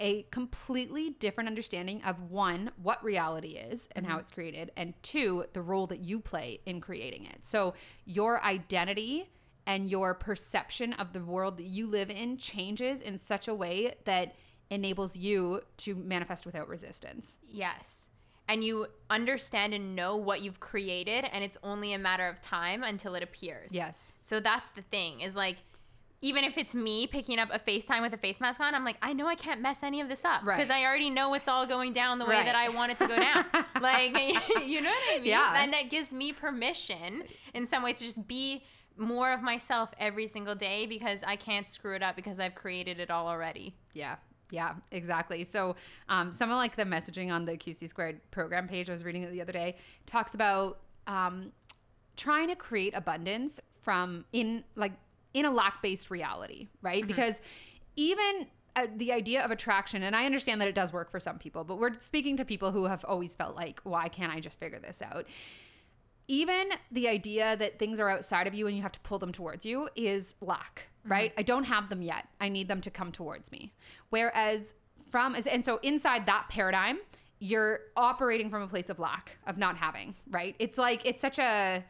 a 0.00 0.22
completely 0.30 1.10
different 1.10 1.46
understanding 1.46 2.02
of 2.04 2.30
one, 2.30 2.70
what 2.82 3.04
reality 3.04 3.50
is 3.50 3.88
and 3.94 4.06
how 4.06 4.14
mm-hmm. 4.14 4.20
it's 4.20 4.30
created, 4.30 4.72
and 4.76 4.94
two, 5.02 5.44
the 5.52 5.60
role 5.60 5.86
that 5.86 6.00
you 6.00 6.18
play 6.18 6.60
in 6.66 6.80
creating 6.80 7.26
it. 7.26 7.38
So 7.42 7.74
your 8.06 8.42
identity 8.42 9.28
and 9.66 9.88
your 9.88 10.14
perception 10.14 10.94
of 10.94 11.12
the 11.12 11.20
world 11.20 11.58
that 11.58 11.66
you 11.66 11.86
live 11.86 12.10
in 12.10 12.38
changes 12.38 13.00
in 13.00 13.18
such 13.18 13.46
a 13.46 13.54
way 13.54 13.94
that 14.04 14.34
enables 14.70 15.16
you 15.16 15.60
to 15.76 15.94
manifest 15.94 16.46
without 16.46 16.68
resistance. 16.68 17.36
Yes. 17.46 18.08
And 18.50 18.64
you 18.64 18.88
understand 19.08 19.74
and 19.74 19.94
know 19.94 20.16
what 20.16 20.40
you've 20.40 20.58
created, 20.58 21.24
and 21.32 21.44
it's 21.44 21.56
only 21.62 21.92
a 21.92 21.98
matter 21.98 22.26
of 22.26 22.40
time 22.42 22.82
until 22.82 23.14
it 23.14 23.22
appears. 23.22 23.70
Yes. 23.72 24.12
So 24.20 24.40
that's 24.40 24.68
the 24.70 24.82
thing 24.82 25.20
is 25.20 25.36
like, 25.36 25.58
even 26.20 26.42
if 26.42 26.58
it's 26.58 26.74
me 26.74 27.06
picking 27.06 27.38
up 27.38 27.48
a 27.52 27.58
FaceTime 27.60 28.02
with 28.02 28.12
a 28.12 28.18
face 28.18 28.40
mask 28.40 28.58
on, 28.60 28.74
I'm 28.74 28.84
like, 28.84 28.96
I 29.02 29.12
know 29.12 29.26
I 29.28 29.36
can't 29.36 29.62
mess 29.62 29.82
any 29.84 30.00
of 30.00 30.08
this 30.08 30.24
up 30.24 30.44
Right. 30.44 30.56
because 30.56 30.68
I 30.68 30.84
already 30.84 31.10
know 31.10 31.32
it's 31.34 31.46
all 31.48 31.64
going 31.66 31.92
down 31.92 32.18
the 32.18 32.26
way 32.26 32.34
Right. 32.34 32.44
that 32.44 32.54
I 32.56 32.68
want 32.70 32.90
it 32.92 32.98
to 32.98 33.06
go 33.06 33.16
down. 33.16 33.44
like, 33.80 34.12
you 34.66 34.80
know 34.80 34.90
what 34.90 35.14
I 35.14 35.18
mean? 35.18 35.26
Yeah. 35.26 35.62
And 35.62 35.72
that 35.72 35.88
gives 35.88 36.12
me 36.12 36.32
permission 36.32 37.22
in 37.54 37.66
some 37.68 37.82
ways 37.84 37.98
to 38.00 38.04
just 38.04 38.26
be 38.26 38.64
more 38.98 39.32
of 39.32 39.40
myself 39.42 39.90
every 39.98 40.26
single 40.26 40.54
day 40.54 40.84
because 40.86 41.22
I 41.26 41.36
can't 41.36 41.66
screw 41.68 41.94
it 41.94 42.02
up 42.02 42.16
because 42.16 42.38
I've 42.40 42.54
created 42.54 43.00
it 43.00 43.10
all 43.10 43.26
already. 43.28 43.76
Yeah. 43.94 44.16
Yeah, 44.50 44.74
exactly. 44.90 45.44
So, 45.44 45.76
um, 46.08 46.32
some 46.32 46.50
of 46.50 46.56
like 46.56 46.76
the 46.76 46.84
messaging 46.84 47.32
on 47.32 47.44
the 47.44 47.56
QC 47.56 47.88
squared 47.88 48.20
program 48.30 48.68
page, 48.68 48.88
I 48.88 48.92
was 48.92 49.04
reading 49.04 49.22
it 49.22 49.30
the 49.30 49.40
other 49.40 49.52
day, 49.52 49.76
talks 50.06 50.34
about 50.34 50.80
um, 51.06 51.52
trying 52.16 52.48
to 52.48 52.56
create 52.56 52.94
abundance 52.94 53.60
from 53.80 54.24
in 54.32 54.64
like 54.76 54.92
in 55.34 55.44
a 55.44 55.50
lack 55.50 55.82
based 55.82 56.10
reality, 56.10 56.68
right? 56.82 57.06
Because 57.06 57.40
even 57.96 58.46
uh, 58.76 58.86
the 58.96 59.12
idea 59.12 59.42
of 59.44 59.50
attraction, 59.50 60.02
and 60.02 60.14
I 60.14 60.26
understand 60.26 60.60
that 60.60 60.68
it 60.68 60.74
does 60.74 60.92
work 60.92 61.10
for 61.10 61.20
some 61.20 61.38
people, 61.38 61.64
but 61.64 61.78
we're 61.78 61.94
speaking 62.00 62.36
to 62.36 62.44
people 62.44 62.70
who 62.70 62.84
have 62.84 63.04
always 63.04 63.34
felt 63.34 63.56
like, 63.56 63.80
why 63.84 64.08
can't 64.08 64.32
I 64.32 64.40
just 64.40 64.58
figure 64.58 64.78
this 64.78 65.02
out? 65.02 65.26
Even 66.30 66.68
the 66.92 67.08
idea 67.08 67.56
that 67.56 67.80
things 67.80 67.98
are 67.98 68.08
outside 68.08 68.46
of 68.46 68.54
you 68.54 68.68
and 68.68 68.76
you 68.76 68.82
have 68.82 68.92
to 68.92 69.00
pull 69.00 69.18
them 69.18 69.32
towards 69.32 69.66
you 69.66 69.88
is 69.96 70.36
lack, 70.40 70.88
mm-hmm. 71.00 71.10
right? 71.10 71.32
I 71.36 71.42
don't 71.42 71.64
have 71.64 71.88
them 71.88 72.02
yet. 72.02 72.28
I 72.40 72.48
need 72.48 72.68
them 72.68 72.80
to 72.82 72.90
come 72.90 73.10
towards 73.10 73.50
me. 73.50 73.72
Whereas 74.10 74.74
from 75.10 75.34
and 75.34 75.64
so 75.64 75.80
inside 75.82 76.26
that 76.26 76.46
paradigm, 76.48 76.98
you're 77.40 77.80
operating 77.96 78.48
from 78.48 78.62
a 78.62 78.68
place 78.68 78.90
of 78.90 79.00
lack, 79.00 79.38
of 79.48 79.58
not 79.58 79.76
having, 79.76 80.14
right? 80.30 80.54
It's 80.60 80.78
like 80.78 81.04
it's 81.04 81.20
such 81.20 81.40
a 81.40 81.84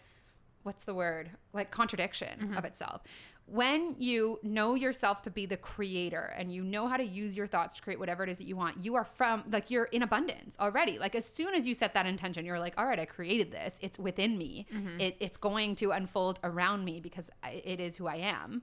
what's 0.63 0.85
the 0.85 0.95
word? 0.95 1.31
Like 1.53 1.71
contradiction 1.71 2.41
mm-hmm. 2.41 2.57
of 2.57 2.65
itself. 2.65 3.03
When 3.51 3.97
you 3.99 4.39
know 4.45 4.77
yourself 4.77 5.23
to 5.23 5.31
be 5.31 5.45
the 5.45 5.57
creator 5.57 6.33
and 6.37 6.53
you 6.53 6.63
know 6.63 6.87
how 6.87 6.97
to 6.97 7.05
use 7.05 7.37
your 7.37 7.49
thoughts 7.49 7.77
to 7.77 7.83
create 7.83 7.99
whatever 7.99 8.23
it 8.23 8.31
is 8.31 8.39
that 8.39 8.47
you 8.47 8.55
want, 8.55 8.79
you 8.79 8.95
are 8.95 9.05
from 9.05 9.43
like 9.51 9.71
you're 9.71 9.87
in 9.87 10.03
abundance 10.03 10.57
already. 10.61 10.99
Like 10.99 11.17
as 11.17 11.27
soon 11.27 11.55
as 11.55 11.67
you 11.67 11.75
set 11.75 11.93
that 11.95 12.07
intention, 12.07 12.47
you're 12.47 12.61
like, 12.61 12.75
all 12.79 12.87
right, 12.87 12.99
I 13.01 13.07
created 13.07 13.51
this. 13.51 13.77
It's 13.81 13.99
within 13.99 14.39
me. 14.39 14.67
Mm-hmm. 14.73 15.01
It, 15.01 15.17
it's 15.19 15.37
going 15.37 15.75
to 15.77 15.91
unfold 15.91 16.39
around 16.45 16.85
me 16.85 17.01
because 17.01 17.29
I, 17.43 17.61
it 17.65 17.81
is 17.81 17.97
who 17.97 18.07
I 18.07 18.17
am. 18.17 18.63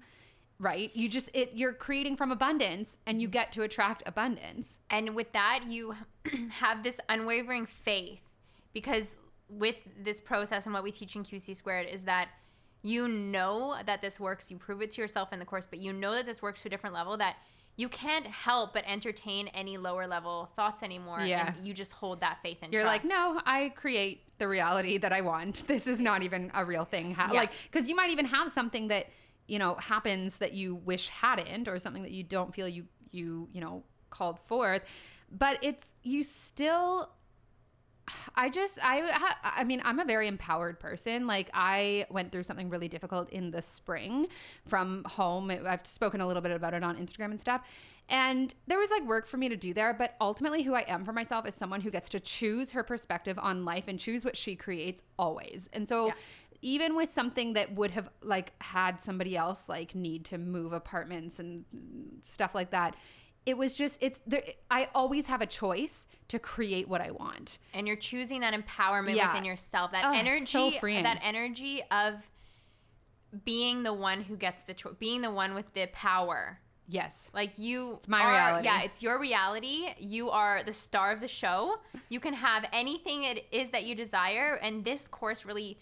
Right? 0.59 0.89
You 0.95 1.09
just 1.09 1.29
it 1.33 1.51
you're 1.53 1.73
creating 1.73 2.15
from 2.15 2.31
abundance 2.31 2.97
and 3.05 3.21
you 3.21 3.27
get 3.27 3.51
to 3.51 3.63
attract 3.63 4.03
abundance. 4.05 4.79
And 4.89 5.13
with 5.13 5.31
that, 5.33 5.65
you 5.67 5.95
have 6.49 6.81
this 6.81 6.99
unwavering 7.09 7.67
faith 7.67 8.21
because 8.73 9.17
with 9.49 9.75
this 10.01 10.19
process 10.19 10.65
and 10.65 10.73
what 10.73 10.83
we 10.83 10.91
teach 10.91 11.15
in 11.15 11.23
QC 11.23 11.55
squared 11.55 11.87
is 11.87 12.03
that 12.03 12.29
you 12.81 13.07
know 13.07 13.75
that 13.85 14.01
this 14.01 14.19
works. 14.19 14.49
You 14.51 14.57
prove 14.57 14.81
it 14.81 14.91
to 14.91 15.01
yourself 15.01 15.33
in 15.33 15.39
the 15.39 15.45
course, 15.45 15.65
but 15.69 15.79
you 15.79 15.91
know 15.93 16.13
that 16.13 16.25
this 16.25 16.41
works 16.41 16.61
to 16.61 16.67
a 16.67 16.69
different 16.69 16.93
level 16.95 17.17
that 17.17 17.37
you 17.75 17.87
can't 17.89 18.25
help 18.25 18.73
but 18.73 18.83
entertain 18.87 19.47
any 19.49 19.77
lower 19.77 20.07
level 20.07 20.49
thoughts 20.55 20.81
anymore. 20.81 21.21
Yeah. 21.21 21.53
And 21.55 21.67
you 21.67 21.73
just 21.73 21.91
hold 21.91 22.21
that 22.21 22.39
faith 22.41 22.57
and 22.63 22.73
You're 22.73 22.83
like, 22.83 23.05
no, 23.05 23.39
I 23.45 23.69
create 23.75 24.23
the 24.39 24.47
reality 24.47 24.97
that 24.97 25.13
I 25.13 25.21
want. 25.21 25.63
This 25.67 25.85
is 25.85 26.01
not 26.01 26.23
even 26.23 26.51
a 26.55 26.65
real 26.65 26.85
thing. 26.85 27.13
Ha- 27.13 27.29
Yeah. 27.31 27.39
Like, 27.41 27.51
because 27.71 27.87
you 27.87 27.95
might 27.95 28.09
even 28.09 28.25
have 28.25 28.51
something 28.51 28.87
that 28.87 29.07
you 29.47 29.59
know 29.59 29.75
happens 29.75 30.37
that 30.37 30.53
you 30.53 30.75
wish 30.75 31.09
hadn't, 31.09 31.67
or 31.67 31.77
something 31.79 32.03
that 32.03 32.11
you 32.11 32.23
don't 32.23 32.53
feel 32.53 32.67
you 32.67 32.85
you 33.11 33.47
you 33.53 33.61
know 33.61 33.83
called 34.09 34.39
forth. 34.45 34.81
But 35.31 35.59
it's 35.61 35.87
you 36.03 36.23
still. 36.23 37.11
I 38.35 38.49
just 38.49 38.79
I 38.81 39.33
I 39.43 39.63
mean 39.63 39.81
I'm 39.83 39.99
a 39.99 40.05
very 40.05 40.27
empowered 40.27 40.79
person. 40.79 41.27
Like 41.27 41.49
I 41.53 42.05
went 42.09 42.31
through 42.31 42.43
something 42.43 42.69
really 42.69 42.87
difficult 42.87 43.29
in 43.29 43.51
the 43.51 43.61
spring 43.61 44.27
from 44.65 45.03
home. 45.05 45.51
I've 45.51 45.85
spoken 45.85 46.21
a 46.21 46.27
little 46.27 46.41
bit 46.41 46.51
about 46.51 46.73
it 46.73 46.83
on 46.83 46.97
Instagram 46.97 47.31
and 47.31 47.41
stuff. 47.41 47.61
And 48.09 48.53
there 48.67 48.77
was 48.77 48.89
like 48.89 49.03
work 49.05 49.27
for 49.27 49.35
me 49.35 49.49
to 49.49 49.57
do 49.57 49.73
there, 49.73 49.93
but 49.93 50.15
ultimately 50.21 50.63
who 50.63 50.73
I 50.73 50.85
am 50.87 51.03
for 51.03 51.11
myself 51.11 51.45
is 51.45 51.55
someone 51.55 51.81
who 51.81 51.91
gets 51.91 52.07
to 52.09 52.21
choose 52.21 52.71
her 52.71 52.81
perspective 52.81 53.37
on 53.37 53.65
life 53.65 53.83
and 53.89 53.99
choose 53.99 54.23
what 54.23 54.37
she 54.37 54.55
creates 54.55 55.01
always. 55.19 55.67
And 55.73 55.89
so 55.89 56.07
Yeah. 56.07 56.13
even 56.61 56.95
with 56.95 57.11
something 57.11 57.51
that 57.53 57.73
would 57.75 57.91
have 57.91 58.09
like 58.21 58.53
had 58.61 59.01
somebody 59.01 59.35
else 59.35 59.67
like 59.67 59.93
need 59.93 60.23
to 60.25 60.37
move 60.37 60.71
apartments 60.71 61.39
and 61.39 61.65
stuff 62.21 62.55
like 62.55 62.69
that, 62.71 62.95
it 63.47 63.57
was 63.57 63.73
just 63.73 63.97
it's 64.01 64.19
there 64.27 64.43
I 64.69 64.89
always 64.93 65.25
have 65.27 65.41
a 65.41 65.45
choice 65.47 66.05
to 66.27 66.37
create 66.37 66.87
what 66.87 67.01
I 67.01 67.11
want. 67.11 67.57
and 67.73 67.87
you're 67.87 67.95
choosing 67.95 68.41
that 68.41 68.53
empowerment 68.53 69.15
Yeah. 69.15 69.29
within 69.31 69.45
yourself 69.45 69.91
that 69.93 70.03
Oh, 70.05 70.11
energy 70.13 70.45
so 70.45 70.69
that 70.81 71.19
energy 71.23 71.81
of 71.89 72.15
being 73.43 73.83
the 73.83 73.93
one 73.93 74.21
who 74.21 74.35
gets 74.35 74.61
the 74.63 74.73
choice 74.73 74.93
being 74.99 75.21
the 75.21 75.31
one 75.31 75.53
with 75.53 75.73
the 75.73 75.87
power 75.87 76.59
Yes. 76.89 77.29
like 77.33 77.57
you 77.59 77.95
it's 77.97 78.07
my 78.07 78.23
reality. 78.29 78.65
yeah 78.65 78.81
it's 78.83 79.01
your 79.01 79.19
reality 79.19 79.93
you 79.99 80.29
are 80.29 80.63
the 80.63 80.71
star 80.73 81.11
of 81.11 81.19
the 81.19 81.27
show 81.27 81.77
you 82.09 82.19
can 82.21 82.33
have 82.33 82.65
anything 82.71 83.23
it 83.23 83.45
is 83.51 83.69
that 83.71 83.83
you 83.83 83.95
desire 83.95 84.53
and 84.61 84.85
this 84.85 85.07
course 85.07 85.43
really 85.45 85.77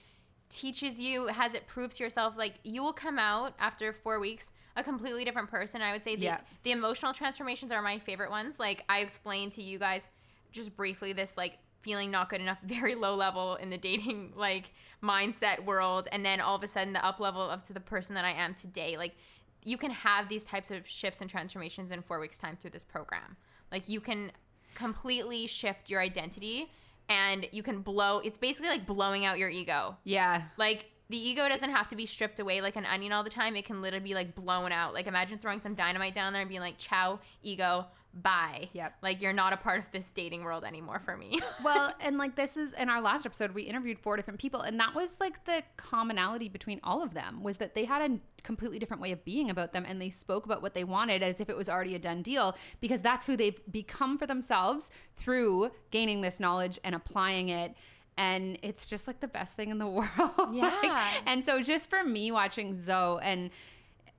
teaches 0.49 0.99
you 0.99 1.27
has 1.27 1.53
it 1.53 1.67
proves 1.67 1.97
to 1.97 2.03
yourself 2.03 2.33
like 2.37 2.55
you 2.63 2.81
will 2.83 2.93
come 2.93 3.19
out 3.19 3.53
after 3.59 3.93
four 3.93 4.19
weeks 4.19 4.51
a 4.75 4.83
completely 4.83 5.23
different 5.25 5.49
person. 5.49 5.81
I 5.81 5.91
would 5.93 6.03
say 6.03 6.15
the, 6.15 6.23
Yeah. 6.23 6.39
the 6.63 6.71
emotional 6.71 7.13
transformations 7.13 7.71
are 7.71 7.81
my 7.81 7.99
favorite 7.99 8.29
ones. 8.29 8.59
Like 8.59 8.83
i 8.89 8.99
explained 8.99 9.53
to 9.53 9.63
you 9.63 9.79
guys 9.79 10.09
just 10.51 10.75
briefly 10.75 11.13
this 11.13 11.37
like 11.37 11.57
feeling 11.79 12.09
not 12.11 12.29
good 12.29 12.41
enough 12.41 12.57
very 12.63 12.95
low 12.95 13.15
level 13.15 13.55
in 13.55 13.69
the 13.69 13.77
dating 13.77 14.33
like 14.35 14.71
mindset 15.03 15.63
world. 15.65 16.07
And 16.11 16.25
then 16.25 16.41
all 16.41 16.55
of 16.55 16.63
a 16.63 16.67
sudden 16.67 16.93
the 16.93 17.05
up 17.05 17.19
level 17.19 17.41
up 17.41 17.63
to 17.67 17.73
the 17.73 17.79
person 17.79 18.15
that 18.15 18.25
i 18.25 18.31
am 18.31 18.53
today. 18.53 18.97
Like 18.97 19.15
you 19.63 19.77
can 19.77 19.91
have 19.91 20.29
these 20.29 20.43
types 20.45 20.71
of 20.71 20.87
shifts 20.87 21.21
and 21.21 21.29
transformations 21.29 21.91
in 21.91 22.01
four 22.01 22.19
weeks 22.19 22.37
time 22.37 22.55
through 22.55 22.71
this 22.71 22.83
program. 22.83 23.35
Like 23.71 23.87
you 23.89 23.99
can 23.99 24.31
completely 24.75 25.47
shift 25.47 25.89
your 25.89 26.01
identity 26.01 26.69
and 27.07 27.47
you 27.51 27.63
can 27.63 27.81
blow 27.81 28.19
it's 28.19 28.37
basically 28.37 28.69
like 28.69 28.85
blowing 28.85 29.25
out 29.25 29.37
your 29.37 29.49
ego. 29.49 29.95
Yeah. 30.03 30.43
like 30.57 30.91
the 31.09 31.17
ego 31.17 31.47
doesn't 31.47 31.69
have 31.69 31.87
to 31.89 31.95
be 31.95 32.05
stripped 32.05 32.39
away 32.39 32.61
like 32.61 32.75
an 32.75 32.85
onion 32.85 33.11
all 33.11 33.23
the 33.23 33.29
time. 33.29 33.55
It 33.55 33.65
can 33.65 33.81
literally 33.81 34.03
be 34.03 34.13
like 34.13 34.35
blown 34.35 34.71
out. 34.71 34.93
Like 34.93 35.07
imagine 35.07 35.37
throwing 35.37 35.59
some 35.59 35.75
dynamite 35.75 36.15
down 36.15 36.33
there 36.33 36.41
and 36.41 36.49
being 36.49 36.61
like, 36.61 36.75
"Ciao, 36.77 37.19
ego, 37.43 37.85
bye." 38.13 38.69
Yep. 38.73 38.95
Like 39.03 39.21
you're 39.21 39.33
not 39.33 39.53
a 39.53 39.57
part 39.57 39.79
of 39.79 39.85
this 39.91 40.09
dating 40.11 40.43
world 40.43 40.63
anymore 40.63 40.99
for 41.05 41.15
me. 41.15 41.39
well, 41.63 41.93
and 41.99 42.17
like 42.17 42.35
this 42.35 42.57
is 42.57 42.73
in 42.73 42.89
our 42.89 43.01
last 43.01 43.25
episode, 43.25 43.51
we 43.51 43.63
interviewed 43.63 43.99
four 43.99 44.15
different 44.15 44.39
people, 44.39 44.61
and 44.61 44.79
that 44.79 44.95
was 44.95 45.15
like 45.19 45.45
the 45.45 45.61
commonality 45.77 46.49
between 46.49 46.79
all 46.83 47.03
of 47.03 47.13
them 47.13 47.43
was 47.43 47.57
that 47.57 47.75
they 47.75 47.85
had 47.85 48.09
a 48.09 48.17
completely 48.41 48.79
different 48.79 49.01
way 49.01 49.11
of 49.11 49.23
being 49.23 49.51
about 49.51 49.73
them, 49.73 49.85
and 49.87 50.01
they 50.01 50.09
spoke 50.09 50.45
about 50.45 50.63
what 50.63 50.73
they 50.73 50.83
wanted 50.83 51.21
as 51.21 51.39
if 51.39 51.51
it 51.51 51.57
was 51.57 51.69
already 51.69 51.93
a 51.93 51.99
done 51.99 52.23
deal 52.23 52.55
because 52.81 53.01
that's 53.03 53.27
who 53.27 53.37
they've 53.37 53.59
become 53.71 54.17
for 54.17 54.25
themselves 54.25 54.89
through 55.15 55.69
gaining 55.91 56.21
this 56.21 56.39
knowledge 56.39 56.79
and 56.83 56.95
applying 56.95 57.49
it. 57.49 57.75
And 58.17 58.57
it's 58.61 58.85
just 58.85 59.07
like 59.07 59.19
the 59.19 59.27
best 59.27 59.55
thing 59.55 59.69
in 59.71 59.77
the 59.77 59.87
world. 59.99 60.09
Like, 60.37 60.53
Yeah. 60.83 61.11
and 61.25 61.43
so 61.43 61.61
just 61.61 61.89
for 61.89 62.03
me 62.03 62.31
watching 62.31 62.81
Zoe 62.81 63.19
and 63.21 63.49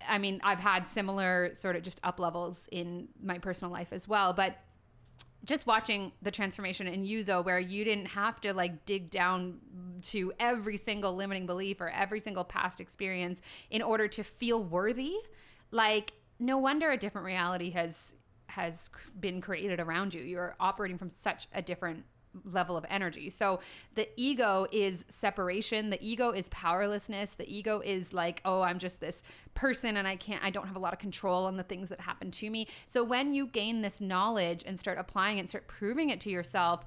I 0.07 0.19
mean, 0.19 0.41
I've 0.45 0.59
had 0.59 0.89
similar 0.89 1.55
sort 1.55 1.75
of 1.75 1.83
just 1.83 2.01
up 2.05 2.21
levels 2.21 2.69
in 2.71 3.09
my 3.23 3.39
personal 3.39 3.73
life 3.73 3.89
as 3.93 4.07
well, 4.07 4.35
but 4.35 4.59
just 5.47 5.67
watching 5.67 6.13
the 6.23 6.31
transformation 6.31 6.87
in 6.87 7.03
Yuzo 7.05 7.43
where 7.45 7.59
you 7.59 7.85
didn't 7.85 8.07
have 8.07 8.41
to 8.43 8.53
like 8.53 8.85
dig 8.85 9.09
down 9.11 9.59
to 10.09 10.33
every 10.39 10.77
single 10.77 11.15
limiting 11.15 11.47
belief 11.47 11.81
or 11.81 11.89
every 11.89 12.21
single 12.21 12.45
past 12.45 12.81
experience 12.81 13.41
in 13.71 13.81
order 13.81 14.07
to 14.09 14.23
feel 14.23 14.63
worthy 14.63 15.15
like 15.71 16.13
no 16.39 16.59
wonder 16.59 16.91
a 16.91 16.97
different 16.99 17.25
reality 17.25 17.71
has 17.71 18.13
has 18.49 18.91
been 19.21 19.41
created 19.41 19.81
around 19.81 20.13
you 20.13 20.21
you're 20.21 20.55
operating 20.61 20.99
from 20.99 21.09
such 21.09 21.49
a 21.55 21.63
different 21.63 22.05
level 22.44 22.77
of 22.77 22.85
energy. 22.88 23.31
So 23.31 23.61
the 23.94 24.09
ego 24.16 24.66
is 24.72 25.05
separation, 25.09 25.90
the 25.90 25.99
ego 26.01 26.31
is 26.31 26.49
powerlessness, 26.51 27.33
the 27.33 27.53
ego 27.53 27.81
is 27.85 28.12
like, 28.12 28.40
oh, 28.44 28.62
I'm 28.62 28.79
just 28.79 29.01
this 29.01 29.22
person 29.55 29.96
and 29.96 30.07
I 30.07 30.16
can't 30.16 30.42
I 30.44 30.51
don't 30.51 30.66
have 30.66 30.77
a 30.77 30.81
lot 30.81 30.92
of 30.92 30.99
control 30.99 31.46
on 31.46 31.57
the 31.57 31.62
things 31.62 31.88
that 31.88 32.01
happen 32.01 32.31
to 32.31 32.51
me. 32.51 32.68
So 32.87 33.03
when 33.03 33.35
you 33.35 33.46
gain 33.46 33.83
this 33.83 34.01
knowledge 34.01 34.64
and 34.66 34.79
start 34.79 34.99
applying 34.99 35.38
it, 35.38 35.40
and 35.40 35.49
start 35.49 35.66
proving 35.68 36.11
it 36.11 36.20
to 36.20 36.31
yourself, 36.31 36.85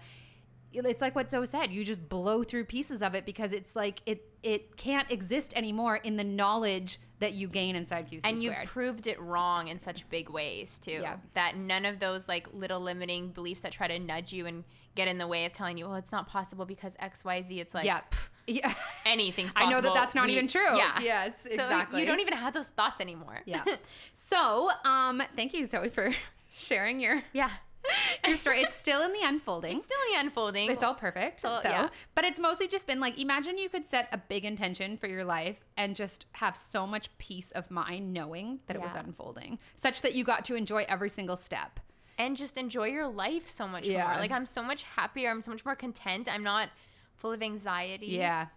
it's 0.72 1.02
like 1.02 1.16
what 1.16 1.32
Zoe 1.32 1.46
said, 1.46 1.72
you 1.72 1.84
just 1.84 2.08
blow 2.10 2.44
through 2.44 2.66
pieces 2.66 3.02
of 3.02 3.16
it 3.16 3.26
because 3.26 3.52
it's 3.52 3.76
like 3.76 4.02
it 4.06 4.26
it 4.44 4.78
can't 4.78 5.10
exist 5.12 5.54
anymore 5.56 5.98
in 5.98 6.18
the 6.18 6.24
knowledge 6.24 7.00
that 7.20 7.34
you 7.34 7.48
gain 7.48 7.76
inside 7.76 8.10
QC 8.10 8.22
and 8.24 8.42
you've 8.42 8.56
proved 8.66 9.06
it 9.08 9.20
wrong 9.20 9.68
in 9.68 9.80
such 9.80 10.08
big 10.10 10.30
ways 10.30 10.80
too. 10.80 11.00
Yeah. 11.02 11.18
That 11.34 11.58
none 11.58 11.86
of 11.86 12.00
those 12.00 12.28
like 12.28 12.48
little 12.54 12.80
limiting 12.80 13.30
beliefs 13.30 13.62
that 13.62 13.72
try 13.72 13.88
to 13.88 14.00
nudge 14.00 14.32
you 14.32 14.46
and 14.46 14.64
get 14.96 15.08
in 15.08 15.18
the 15.18 15.28
way 15.28 15.46
of 15.46 15.52
telling 15.54 15.78
you, 15.78 15.86
well, 15.86 15.96
it's 15.96 16.12
not 16.12 16.28
possible 16.30 16.66
because 16.66 16.96
X, 17.00 17.24
Y, 17.26 17.42
Z. 17.42 17.60
It's 17.60 17.74
like 17.74 17.86
yeah. 17.86 18.02
Yeah. 18.48 18.74
anything's 19.06 19.54
possible. 19.54 19.70
I 19.70 19.76
know 19.76 19.82
that 19.82 19.94
that's 19.94 20.16
not 20.16 20.26
We- 20.28 20.34
even 20.34 20.48
true. 20.48 20.76
Yeah. 20.76 21.00
Yes, 21.02 21.34
So 21.44 21.50
exactly. 21.52 22.00
you 22.02 22.08
don't 22.08 22.20
even 22.20 22.34
have 22.34 22.54
those 22.54 22.68
thoughts 22.68 23.00
anymore. 23.00 23.42
Yeah. 23.46 23.64
So, 24.14 24.70
um, 24.86 25.22
thank 25.36 25.54
you, 25.54 25.66
Zoe, 25.66 25.90
for 25.90 26.10
sharing 26.58 27.00
your 27.00 27.22
yeah. 27.34 27.50
your 28.28 28.38
story. 28.38 28.62
It's 28.62 28.76
still 28.76 29.02
in 29.04 29.14
the 29.14 29.22
unfolding. 29.24 29.78
It's 29.78 29.86
still 29.86 29.98
in 30.10 30.14
the 30.16 30.20
unfolding. 30.28 30.70
It's 30.70 30.84
all 30.84 30.94
perfect, 30.96 31.40
So, 31.42 31.60
though. 31.64 31.70
yeah. 31.70 31.90
But 32.16 32.26
it's 32.26 32.40
mostly 32.40 32.68
just 32.68 32.86
been 32.88 33.00
like, 33.00 33.20
imagine 33.20 33.58
you 33.58 33.70
could 33.70 33.86
set 33.86 34.08
a 34.12 34.18
big 34.18 34.46
intention 34.46 34.98
for 34.98 35.08
your 35.08 35.24
life 35.24 35.58
and 35.78 35.96
just 35.96 36.26
have 36.34 36.56
so 36.58 36.86
much 36.86 37.10
peace 37.18 37.52
of 37.52 37.70
mind 37.72 38.14
knowing 38.14 38.60
that 38.68 38.76
it 38.76 38.82
was 38.82 38.92
unfolding, 38.96 39.58
such 39.76 40.02
that 40.02 40.14
you 40.16 40.24
got 40.24 40.46
to 40.46 40.56
enjoy 40.56 40.86
every 40.88 41.10
single 41.10 41.38
step. 41.38 41.80
and 42.18 42.36
just 42.36 42.58
enjoy 42.58 42.88
your 42.88 43.08
life 43.08 43.50
so 43.50 43.66
much 43.66 43.86
Yeah. 43.86 44.06
more. 44.06 44.18
Like 44.18 44.32
I'm 44.32 44.46
so 44.46 44.62
much 44.62 44.84
happier. 44.84 45.30
I'm 45.32 45.42
so 45.42 45.52
much 45.52 45.64
more 45.64 45.74
content. 45.76 46.28
I'm 46.30 46.44
not 46.44 46.68
full 47.16 47.32
of 47.32 47.42
anxiety. 47.42 48.08
Yeah. 48.08 48.48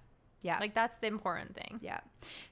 Yeah. 0.41 0.59
Like 0.59 0.75
that's 0.75 0.97
the 0.97 1.07
important 1.07 1.55
thing. 1.55 1.79
Yeah. 1.81 2.01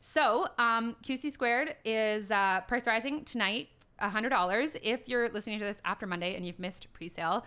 So, 0.00 0.46
um, 0.56 0.94
QC 1.04 1.32
squared 1.32 1.74
is 1.84 2.30
uh, 2.30 2.60
price 2.68 2.86
rising 2.86 3.24
tonight, 3.24 3.70
$100. 4.00 4.76
If 4.82 5.08
you're 5.08 5.28
listening 5.28 5.58
to 5.58 5.64
this 5.64 5.80
after 5.84 6.06
Monday 6.06 6.34
and 6.36 6.46
you've 6.46 6.58
missed 6.58 6.92
pre-sale, 6.92 7.44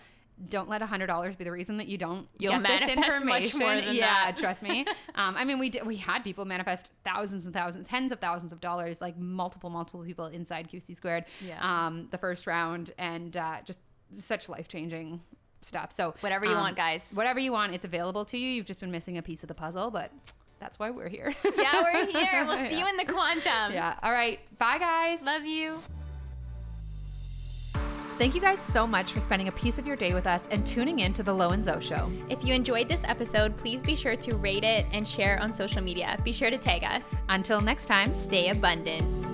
don't 0.50 0.68
let 0.68 0.82
$100 0.82 1.38
be 1.38 1.44
the 1.44 1.52
reason 1.52 1.78
that 1.78 1.88
you 1.88 1.98
don't 1.98 2.28
You'll 2.40 2.60
get 2.60 2.80
this 2.80 2.90
information. 2.90 3.60
more 3.60 3.76
than 3.76 3.96
yeah, 3.96 4.26
that. 4.26 4.38
trust 4.38 4.64
me. 4.64 4.86
Um, 5.16 5.36
I 5.36 5.46
mean, 5.46 5.60
we 5.60 5.70
did, 5.70 5.86
we 5.86 5.96
had 5.96 6.24
people 6.24 6.46
manifest 6.46 6.92
thousands 7.06 7.46
and 7.46 7.54
thousands, 7.54 7.88
tens 7.88 8.12
of 8.12 8.20
thousands 8.20 8.52
of 8.52 8.60
dollars, 8.60 9.00
like 9.00 9.18
multiple, 9.18 9.70
multiple 9.70 10.04
people 10.04 10.26
inside 10.26 10.70
QC 10.72 10.96
squared. 10.96 11.26
Yeah. 11.46 11.60
Um, 11.62 12.08
the 12.12 12.18
first 12.18 12.48
round 12.48 12.92
and 12.98 13.38
uh, 13.38 13.58
just 13.64 13.80
such 14.18 14.50
life 14.50 14.68
changing 14.68 15.22
stuff. 15.62 15.92
So 15.94 16.16
Whatever 16.22 16.46
you 16.46 16.54
um, 16.54 16.62
want, 16.62 16.76
guys. 16.76 17.12
Whatever 17.14 17.40
you 17.40 17.52
want, 17.52 17.74
it's 17.74 17.86
available 17.86 18.26
to 18.26 18.38
you. 18.38 18.50
You've 18.50 18.66
just 18.66 18.80
been 18.80 18.92
missing 18.92 19.18
a 19.18 19.22
piece 19.22 19.44
of 19.44 19.48
the 19.48 19.56
puzzle, 19.56 19.92
but 19.92 20.12
that's 20.60 20.80
why 20.80 20.90
we're 20.90 21.10
here. 21.10 21.32
yeah, 21.58 21.82
we're 21.82 22.06
here. 22.08 22.46
We'll 22.46 22.58
see 22.70 22.80
you 22.80 22.88
in 22.88 22.98
the 22.98 23.06
quantum. 23.06 23.72
Yeah. 23.72 23.98
All 24.02 24.12
right. 24.12 24.40
Bye, 24.58 24.80
guys. 24.80 25.22
Love 25.22 25.46
you. 25.46 25.78
Thank 28.20 28.36
you 28.36 28.42
guys 28.42 28.60
so 28.60 28.86
much 28.86 29.12
for 29.12 29.20
spending 29.20 29.48
a 29.48 29.52
piece 29.52 29.80
of 29.80 29.88
your 29.88 29.96
day 29.96 30.14
with 30.14 30.28
us 30.28 30.42
and 30.52 30.66
tuning 30.66 31.00
in 31.00 31.14
to 31.14 31.24
the 31.24 31.34
Lo 31.34 31.50
and 31.50 31.66
Zoe 31.66 31.82
Show. 31.82 32.12
If 32.30 32.44
you 32.44 32.54
enjoyed 32.54 32.88
this 32.88 33.02
episode, 33.06 33.58
please 33.58 33.82
be 33.82 33.96
sure 33.96 34.16
to 34.16 34.36
rate 34.36 34.64
it 34.64 34.86
and 34.92 35.08
share 35.08 35.42
on 35.42 35.54
social 35.54 35.82
media. 35.82 36.20
Be 36.24 36.32
sure 36.32 36.52
to 36.52 36.58
tag 36.58 36.84
us. 36.84 37.04
Until 37.30 37.60
next 37.60 37.88
time. 37.88 38.16
Stay 38.16 38.50
abundant. 38.50 39.33